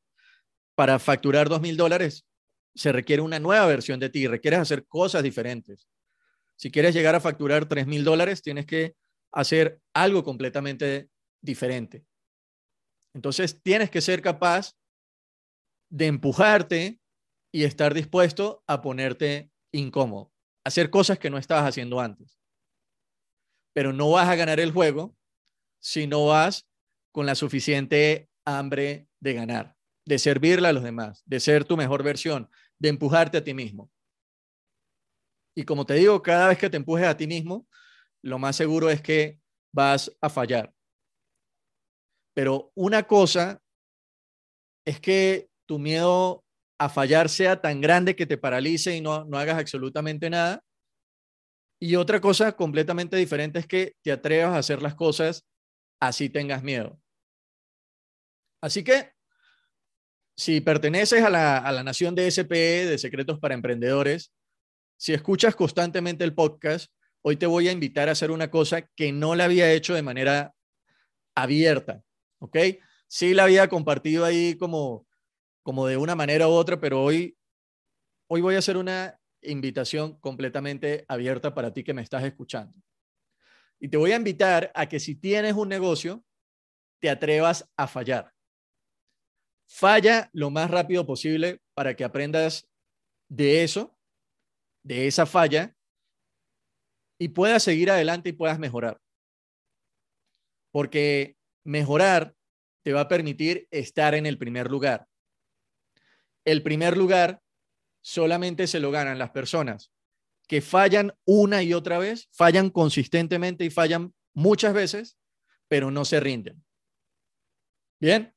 para 0.74 0.98
facturar 0.98 1.48
dos 1.48 1.62
mil 1.62 1.76
dólares 1.76 2.26
se 2.74 2.92
requiere 2.92 3.22
una 3.22 3.38
nueva 3.38 3.66
versión 3.66 3.98
de 3.98 4.10
ti, 4.10 4.26
requieres 4.26 4.60
hacer 4.60 4.86
cosas 4.86 5.22
diferentes. 5.22 5.88
Si 6.60 6.70
quieres 6.70 6.94
llegar 6.94 7.14
a 7.14 7.20
facturar 7.20 7.66
3 7.66 7.86
mil 7.86 8.04
dólares, 8.04 8.42
tienes 8.42 8.66
que 8.66 8.94
hacer 9.32 9.80
algo 9.94 10.22
completamente 10.22 11.08
diferente. 11.40 12.04
Entonces, 13.14 13.62
tienes 13.62 13.88
que 13.88 14.02
ser 14.02 14.20
capaz 14.20 14.76
de 15.90 16.06
empujarte 16.06 17.00
y 17.50 17.64
estar 17.64 17.94
dispuesto 17.94 18.62
a 18.66 18.82
ponerte 18.82 19.50
incómodo, 19.72 20.34
hacer 20.62 20.90
cosas 20.90 21.18
que 21.18 21.30
no 21.30 21.38
estabas 21.38 21.66
haciendo 21.66 21.98
antes. 21.98 22.38
Pero 23.72 23.94
no 23.94 24.10
vas 24.10 24.28
a 24.28 24.36
ganar 24.36 24.60
el 24.60 24.70
juego 24.70 25.16
si 25.80 26.06
no 26.06 26.26
vas 26.26 26.68
con 27.10 27.24
la 27.24 27.36
suficiente 27.36 28.28
hambre 28.44 29.08
de 29.18 29.32
ganar, 29.32 29.78
de 30.04 30.18
servirle 30.18 30.68
a 30.68 30.74
los 30.74 30.82
demás, 30.82 31.22
de 31.24 31.40
ser 31.40 31.64
tu 31.64 31.78
mejor 31.78 32.02
versión, 32.02 32.50
de 32.78 32.90
empujarte 32.90 33.38
a 33.38 33.44
ti 33.44 33.54
mismo. 33.54 33.90
Y 35.56 35.64
como 35.64 35.84
te 35.84 35.94
digo, 35.94 36.22
cada 36.22 36.48
vez 36.48 36.58
que 36.58 36.70
te 36.70 36.76
empujes 36.76 37.06
a 37.06 37.16
ti 37.16 37.26
mismo, 37.26 37.66
lo 38.22 38.38
más 38.38 38.56
seguro 38.56 38.90
es 38.90 39.02
que 39.02 39.38
vas 39.72 40.16
a 40.20 40.28
fallar. 40.28 40.72
Pero 42.34 42.70
una 42.74 43.02
cosa 43.02 43.60
es 44.86 45.00
que 45.00 45.48
tu 45.66 45.78
miedo 45.78 46.44
a 46.78 46.88
fallar 46.88 47.28
sea 47.28 47.60
tan 47.60 47.80
grande 47.80 48.16
que 48.16 48.26
te 48.26 48.38
paralice 48.38 48.96
y 48.96 49.00
no, 49.00 49.24
no 49.24 49.38
hagas 49.38 49.58
absolutamente 49.58 50.30
nada. 50.30 50.62
Y 51.80 51.96
otra 51.96 52.20
cosa 52.20 52.52
completamente 52.52 53.16
diferente 53.16 53.58
es 53.58 53.66
que 53.66 53.94
te 54.02 54.12
atrevas 54.12 54.54
a 54.54 54.58
hacer 54.58 54.82
las 54.82 54.94
cosas 54.94 55.46
así 56.00 56.30
tengas 56.30 56.62
miedo. 56.62 56.98
Así 58.62 58.82
que, 58.82 59.12
si 60.36 60.60
perteneces 60.60 61.22
a 61.22 61.30
la, 61.30 61.58
a 61.58 61.72
la 61.72 61.82
nación 61.82 62.14
de 62.14 62.30
SPE, 62.30 62.86
de 62.86 62.98
Secretos 62.98 63.38
para 63.38 63.54
Emprendedores, 63.54 64.32
si 65.00 65.14
escuchas 65.14 65.56
constantemente 65.56 66.24
el 66.24 66.34
podcast, 66.34 66.92
hoy 67.22 67.36
te 67.36 67.46
voy 67.46 67.68
a 67.68 67.72
invitar 67.72 68.10
a 68.10 68.12
hacer 68.12 68.30
una 68.30 68.50
cosa 68.50 68.82
que 68.82 69.12
no 69.12 69.34
la 69.34 69.44
había 69.44 69.72
hecho 69.72 69.94
de 69.94 70.02
manera 70.02 70.54
abierta, 71.34 72.04
¿ok? 72.38 72.58
Sí 73.08 73.32
la 73.32 73.44
había 73.44 73.66
compartido 73.70 74.26
ahí 74.26 74.58
como, 74.58 75.06
como 75.62 75.86
de 75.86 75.96
una 75.96 76.14
manera 76.14 76.48
u 76.48 76.50
otra, 76.50 76.78
pero 76.78 77.02
hoy, 77.02 77.34
hoy 78.28 78.42
voy 78.42 78.56
a 78.56 78.58
hacer 78.58 78.76
una 78.76 79.18
invitación 79.40 80.20
completamente 80.20 81.06
abierta 81.08 81.54
para 81.54 81.72
ti 81.72 81.82
que 81.82 81.94
me 81.94 82.02
estás 82.02 82.22
escuchando. 82.24 82.74
Y 83.78 83.88
te 83.88 83.96
voy 83.96 84.12
a 84.12 84.16
invitar 84.16 84.70
a 84.74 84.86
que 84.86 85.00
si 85.00 85.14
tienes 85.14 85.54
un 85.54 85.70
negocio, 85.70 86.22
te 87.00 87.08
atrevas 87.08 87.66
a 87.74 87.86
fallar. 87.86 88.34
Falla 89.66 90.28
lo 90.34 90.50
más 90.50 90.70
rápido 90.70 91.06
posible 91.06 91.62
para 91.72 91.96
que 91.96 92.04
aprendas 92.04 92.68
de 93.30 93.64
eso, 93.64 93.96
de 94.82 95.06
esa 95.06 95.26
falla, 95.26 95.76
y 97.18 97.28
puedas 97.28 97.62
seguir 97.62 97.90
adelante 97.90 98.30
y 98.30 98.32
puedas 98.32 98.58
mejorar. 98.58 99.00
Porque 100.72 101.36
mejorar 101.64 102.34
te 102.82 102.92
va 102.92 103.02
a 103.02 103.08
permitir 103.08 103.68
estar 103.70 104.14
en 104.14 104.24
el 104.24 104.38
primer 104.38 104.70
lugar. 104.70 105.06
El 106.46 106.62
primer 106.62 106.96
lugar 106.96 107.42
solamente 108.02 108.66
se 108.66 108.80
lo 108.80 108.90
ganan 108.90 109.18
las 109.18 109.30
personas 109.30 109.92
que 110.50 110.60
fallan 110.60 111.12
una 111.24 111.62
y 111.62 111.74
otra 111.74 112.00
vez, 112.00 112.28
fallan 112.32 112.70
consistentemente 112.70 113.64
y 113.64 113.70
fallan 113.70 114.12
muchas 114.34 114.74
veces, 114.74 115.16
pero 115.68 115.92
no 115.92 116.04
se 116.04 116.18
rinden. 116.18 116.64
Bien, 118.00 118.34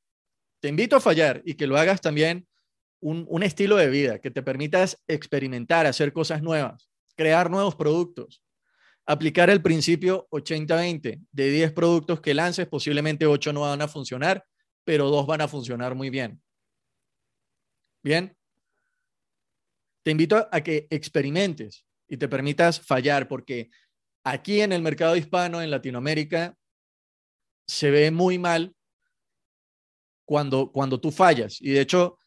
te 0.60 0.68
invito 0.68 0.94
a 0.94 1.00
fallar 1.00 1.42
y 1.44 1.54
que 1.54 1.66
lo 1.66 1.76
hagas 1.76 2.00
también 2.00 2.46
un, 3.04 3.42
estilo 3.42 3.76
de 3.76 3.90
vida, 3.90 4.18
que 4.18 4.30
te 4.30 4.42
permitas 4.42 5.02
experimentar, 5.06 5.86
hacer 5.86 6.14
cosas 6.14 6.42
nuevas, 6.42 6.88
crear 7.16 7.50
nuevos 7.50 7.76
productos, 7.76 8.42
aplicar 9.04 9.50
el 9.50 9.60
principio 9.60 10.26
80-20. 10.30 11.20
De 11.30 11.50
10 11.50 11.72
productos 11.72 12.22
que 12.22 12.32
lances, 12.32 12.66
posiblemente 12.66 13.26
8 13.26 13.52
no 13.52 13.60
van 13.60 13.82
a 13.82 13.88
funcionar, 13.88 14.46
pero 14.84 15.10
2 15.10 15.26
van 15.26 15.42
a 15.42 15.48
funcionar 15.48 15.94
muy 15.94 16.08
bien. 16.08 16.40
Bien. 18.02 18.34
Te 20.02 20.10
invito 20.10 20.48
a 20.50 20.60
que 20.62 20.86
experimentes 20.88 21.84
y 22.08 22.16
te 22.16 22.28
permitas 22.28 22.80
fallar, 22.80 23.28
porque 23.28 23.68
aquí 24.24 24.62
en 24.62 24.72
el 24.72 24.80
mercado 24.80 25.14
hispano, 25.14 25.60
en 25.60 25.70
Latinoamérica, 25.70 26.56
se 27.66 27.90
ve 27.90 28.10
muy 28.10 28.38
mal 28.38 28.74
cuando, 30.24 30.72
cuando 30.72 30.98
tú 30.98 31.10
fallas. 31.10 31.60
Y 31.60 31.72
de 31.72 31.82
hecho, 31.82 32.18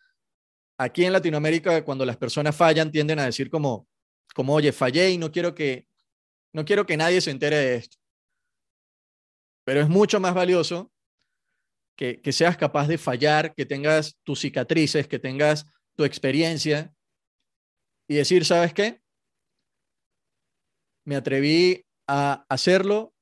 aquí 0.77 1.05
en 1.05 1.13
Latinoamérica, 1.13 1.83
cuando 1.83 2.05
las 2.05 2.17
personas 2.17 2.55
fallan, 2.55 2.91
tienden 2.91 3.19
a 3.19 3.25
decir 3.25 3.49
como, 3.49 3.87
como 4.33 4.53
oye, 4.53 4.71
fallé 4.71 5.11
y 5.11 5.17
no 5.17 5.31
quiero 5.31 5.55
que, 5.55 5.87
no 6.53 6.65
quiero 6.65 6.85
que 6.85 6.97
nadie 6.97 7.21
se 7.21 7.31
entere 7.31 7.57
de 7.57 7.75
esto. 7.75 7.97
Pero 9.65 9.81
es 9.81 9.89
mucho 9.89 10.19
más 10.19 10.33
valioso 10.33 10.91
que, 11.97 12.21
seas 12.31 12.55
capaz 12.55 12.87
de 12.87 12.97
fallar, 12.97 13.53
que 13.55 13.65
tengas 13.65 14.17
tus 14.23 14.39
cicatrices, 14.39 15.07
que 15.07 15.19
tengas 15.19 15.65
tu 15.95 16.05
experiencia 16.05 16.93
y 18.07 18.15
decir, 18.15 18.45
¿sabes 18.45 18.73
qué? 18.73 19.01
Me 21.05 21.15
atreví 21.15 21.83
a 22.07 22.45
hacerlo 22.49 23.13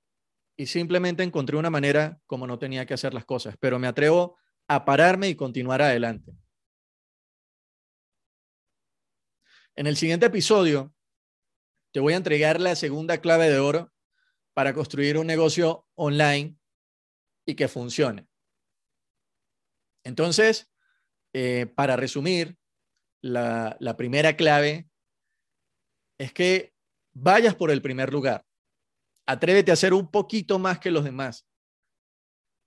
y 0.58 0.66
simplemente 0.66 1.24
encontré 1.24 1.58
una 1.58 1.70
manera 1.70 2.20
como 2.28 2.46
no 2.46 2.60
tenía 2.60 2.86
que 2.86 2.94
hacer 2.94 3.14
las 3.14 3.26
cosas, 3.26 3.56
pero 3.60 3.80
me 3.80 3.88
atrevo 3.88 4.38
a 4.68 4.84
pararme 4.84 5.30
y 5.30 5.36
continuar 5.36 5.82
adelante. 5.82 6.34
En 9.78 9.88
el 9.88 9.98
siguiente 9.98 10.28
episodio 10.28 10.94
te 11.92 12.00
voy 12.00 12.14
a 12.14 12.18
entregar 12.18 12.62
la 12.62 12.76
segunda 12.76 13.20
clave 13.20 13.50
de 13.50 13.60
oro 13.60 13.92
para 14.54 14.74
construir 14.74 15.18
un 15.18 15.28
negocio 15.28 15.88
online 15.96 16.58
y 17.46 17.56
que 17.56 17.68
funcione. 17.68 18.28
Entonces, 20.06 20.72
eh, 21.34 21.66
para 21.76 21.98
resumir, 21.98 22.58
la, 23.22 23.76
la 23.80 23.98
primera 23.98 24.38
clave 24.38 24.90
es 26.18 26.32
que 26.32 26.74
vayas 27.14 27.56
por 27.56 27.72
el 27.72 27.82
primer 27.82 28.14
lugar. 28.14 28.46
Atrévete 29.28 29.72
a 29.72 29.74
hacer 29.74 29.94
un 29.94 30.10
poquito 30.10 30.60
más 30.60 30.80
que 30.80 30.92
los 30.92 31.04
demás, 31.04 31.46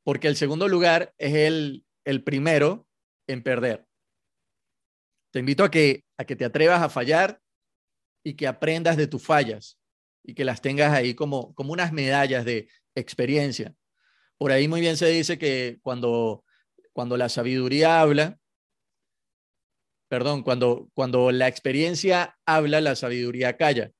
porque 0.04 0.28
el 0.28 0.36
segundo 0.36 0.68
lugar 0.68 1.14
es 1.16 1.34
el, 1.34 1.86
el 2.04 2.22
primero 2.22 2.86
en 3.26 3.42
perder. 3.42 3.86
Te 5.32 5.38
invito 5.38 5.64
a 5.64 5.70
que, 5.70 6.04
a 6.18 6.24
que 6.24 6.37
te 6.37 6.44
atrevas 6.44 6.83
a 6.83 6.88
fallar 6.88 7.40
y 8.24 8.35
que 8.35 8.46
aprendas 8.46 8.96
de 8.96 9.07
tus 9.07 9.22
fallas 9.22 9.78
y 10.22 10.35
que 10.35 10.44
las 10.44 10.61
tengas 10.61 10.92
ahí 10.92 11.14
como, 11.14 11.54
como 11.54 11.72
unas 11.72 11.92
medallas 11.92 12.44
de 12.44 12.68
experiencia. 12.94 13.74
Por 14.37 14.52
ahí 14.52 14.68
muy 14.68 14.81
bien 14.81 14.96
se 14.96 15.07
dice 15.07 15.38
que 15.38 15.78
cuando, 15.83 16.44
cuando 16.92 17.16
la 17.16 17.28
sabiduría 17.28 18.00
habla, 18.00 18.38
perdón, 20.09 20.42
cuando, 20.42 20.90
cuando 20.94 21.31
la 21.31 21.48
experiencia 21.48 22.38
habla, 22.44 22.81
la 22.81 22.96
sabiduría 22.96 23.57
calla. 23.57 23.92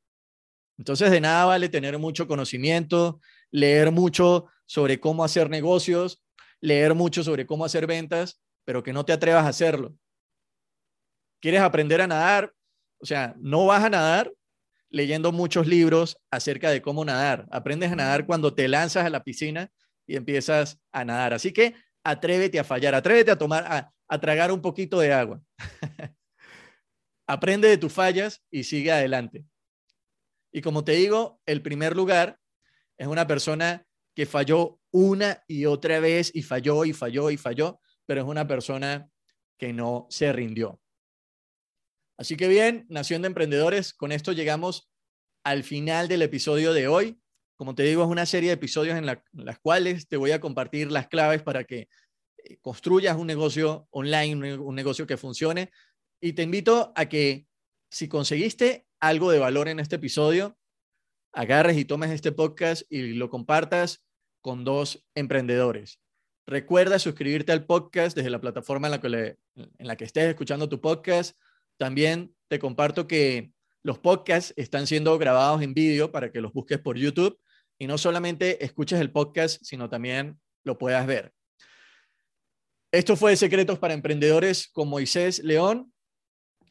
Entonces, 0.78 1.11
de 1.11 1.20
nada 1.20 1.44
vale 1.44 1.68
tener 1.68 1.98
mucho 1.98 2.28
conocimiento, 2.28 3.20
leer 3.50 3.90
mucho 3.90 4.46
sobre 4.66 5.00
cómo 5.00 5.24
hacer 5.24 5.50
negocios, 5.50 6.22
leer 6.61 6.94
mucho 6.94 7.24
sobre 7.24 7.46
cómo 7.46 7.64
hacer 7.64 7.87
ventas, 7.87 8.40
pero 8.64 8.83
que 8.83 8.92
no 8.92 9.04
te 9.04 9.12
atrevas 9.12 9.44
a 9.44 9.48
hacerlo. 9.48 9.94
¿Quieres 11.40 11.61
aprender 11.61 12.01
a 12.01 12.07
nadar? 12.07 12.53
O 12.98 13.07
sea, 13.07 13.35
no 13.38 13.66
vas 13.66 13.85
a 13.85 13.90
nadar 13.90 14.33
leyendo 14.90 15.33
muchos 15.33 15.66
libros 15.66 16.18
acerca 16.31 16.70
de 16.70 16.83
cómo 16.83 17.05
nadar. 17.05 17.46
Aprendes 17.51 17.92
a 17.92 17.96
nadar 17.96 18.27
cuando 18.27 18.55
te 18.55 18.68
lanzas 18.68 19.05
a 19.05 19.11
la 19.11 19.22
piscina 19.22 19.70
y 20.07 20.16
empiezas 20.16 20.81
a 20.92 21.05
nadar. 21.05 21.35
Así 21.35 21.53
que 21.53 21.74
atrévete 22.03 22.59
a 22.59 22.64
fallar, 22.64 22.94
atrévete 22.94 23.31
a 23.31 23.38
tomar, 23.38 23.92
a, 24.09 24.18
tragar 24.18 24.51
un 24.51 24.62
poquito 24.62 24.98
de 25.01 25.12
agua. 25.12 25.40
Aprende 27.27 27.68
de 27.68 27.77
tus 27.77 27.92
fallas 27.92 28.42
y 28.51 28.64
sigue 28.64 28.90
adelante. 28.90 29.44
Y 30.51 30.62
como 30.62 30.83
te 30.83 30.92
digo, 30.92 31.40
el 31.44 31.61
primer 31.61 31.94
lugar 31.94 32.38
es 32.96 33.07
una 33.07 33.27
persona 33.27 33.85
que 34.14 34.24
falló 34.24 34.81
una 34.90 35.44
y 35.46 35.66
otra 35.66 36.01
vez 36.01 36.31
y 36.35 36.42
falló 36.42 36.87
y 36.87 36.94
falló 36.94 37.31
y 37.31 37.37
falló, 37.37 37.81
pero 38.07 38.22
es 38.22 38.27
una 38.27 38.48
persona 38.48 39.09
que 39.59 39.74
no 39.74 40.07
se 40.09 40.33
rindió. 40.33 40.81
Así 42.18 42.37
que 42.37 42.48
bien, 42.48 42.85
Nación 42.88 43.22
de 43.22 43.28
Emprendedores, 43.28 43.94
con 43.94 44.11
esto 44.11 44.33
llegamos 44.33 44.90
al 45.44 45.62
final 45.62 46.09
del 46.09 46.22
episodio 46.22 46.72
de 46.72 46.88
hoy. 46.88 47.20
Como 47.57 47.76
te 47.76 47.85
digo, 47.85 48.02
es 48.02 48.09
una 48.09 48.26
serie 48.26 48.48
de 48.48 48.54
episodios 48.54 48.98
en, 48.98 49.07
las 49.07 49.59
cuales 49.61 50.09
te 50.09 50.16
voy 50.16 50.33
a 50.33 50.40
compartir 50.40 50.90
las 50.90 51.07
claves 51.07 51.42
para 51.42 51.62
que 51.62 51.88
eh, 52.38 52.59
construyas 52.61 53.16
un 53.16 53.28
negocio 53.28 53.87
online, 53.90 54.57
un 54.57 54.74
negocio 54.74 55.07
que 55.07 55.16
funcione. 55.16 55.70
Y 56.20 56.33
te 56.33 56.42
invito 56.42 56.92
a 56.96 57.09
que 57.09 57.46
si 57.88 58.09
conseguiste 58.09 58.85
algo 58.98 59.31
de 59.31 59.38
valor 59.38 59.68
en 59.68 59.78
este 59.78 59.96
episodio, 59.96 60.59
agarres 61.33 61.76
y 61.76 61.85
tomes 61.85 62.11
este 62.11 62.33
podcast 62.33 62.83
y 62.90 63.12
lo 63.12 63.31
compartas 63.31 64.04
con 64.40 64.64
dos 64.64 65.07
emprendedores. 65.14 66.00
Recuerda 66.48 66.98
suscribirte 66.98 67.52
al 67.52 67.64
podcast 67.64 68.16
desde 68.16 68.31
la 68.31 68.40
plataforma 68.40 68.88
la 68.88 69.00
en 69.04 69.37
la 69.87 69.96
que 69.96 70.04
estés 70.04 70.24
escuchando 70.24 70.68
tu 70.68 70.81
podcast 70.81 71.38
también 71.78 72.34
te 72.48 72.58
comparto 72.58 73.06
que 73.06 73.52
los 73.82 73.98
podcasts 73.98 74.52
están 74.56 74.86
siendo 74.86 75.16
grabados 75.18 75.62
en 75.62 75.72
vídeo 75.72 76.12
para 76.12 76.30
que 76.30 76.40
los 76.40 76.52
busques 76.52 76.78
por 76.78 76.98
YouTube 76.98 77.38
y 77.78 77.86
no 77.86 77.96
solamente 77.96 78.64
escuches 78.64 79.00
el 79.00 79.12
podcast, 79.12 79.62
sino 79.62 79.88
también 79.88 80.38
lo 80.64 80.76
puedas 80.76 81.06
ver. 81.06 81.32
Esto 82.90 83.16
fue 83.16 83.36
Secretos 83.36 83.78
para 83.78 83.94
Emprendedores 83.94 84.68
con 84.68 84.88
Moisés 84.88 85.40
León. 85.44 85.92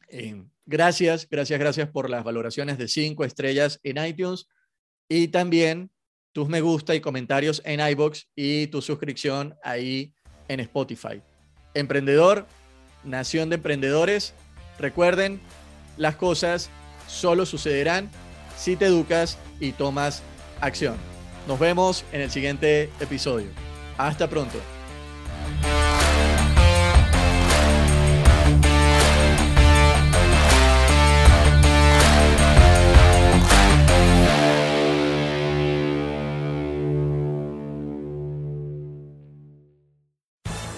Eh, 0.08 0.44
gracias, 0.66 1.28
gracias, 1.28 1.58
gracias 1.58 1.88
por 1.90 2.10
las 2.10 2.24
valoraciones 2.24 2.76
de 2.76 2.88
cinco 2.88 3.24
estrellas 3.24 3.80
en 3.82 4.04
iTunes 4.04 4.46
y 5.08 5.28
también 5.28 5.90
tus 6.32 6.48
me 6.48 6.60
gusta 6.60 6.94
y 6.94 7.00
comentarios 7.00 7.62
en 7.64 7.80
iBox 7.80 8.28
y 8.36 8.66
tu 8.66 8.82
suscripción 8.82 9.56
ahí 9.62 10.12
en 10.48 10.60
Spotify. 10.60 11.22
Emprendedor, 11.74 12.46
Nación 13.04 13.48
de 13.48 13.56
Emprendedores, 13.56 14.34
Recuerden, 14.78 15.40
las 15.96 16.16
cosas 16.16 16.70
solo 17.06 17.46
sucederán 17.46 18.10
si 18.56 18.76
te 18.76 18.86
educas 18.86 19.38
y 19.60 19.72
tomas 19.72 20.22
acción. 20.60 20.96
Nos 21.46 21.58
vemos 21.58 22.04
en 22.12 22.20
el 22.20 22.30
siguiente 22.30 22.90
episodio. 23.00 23.48
Hasta 23.96 24.28
pronto. 24.28 24.58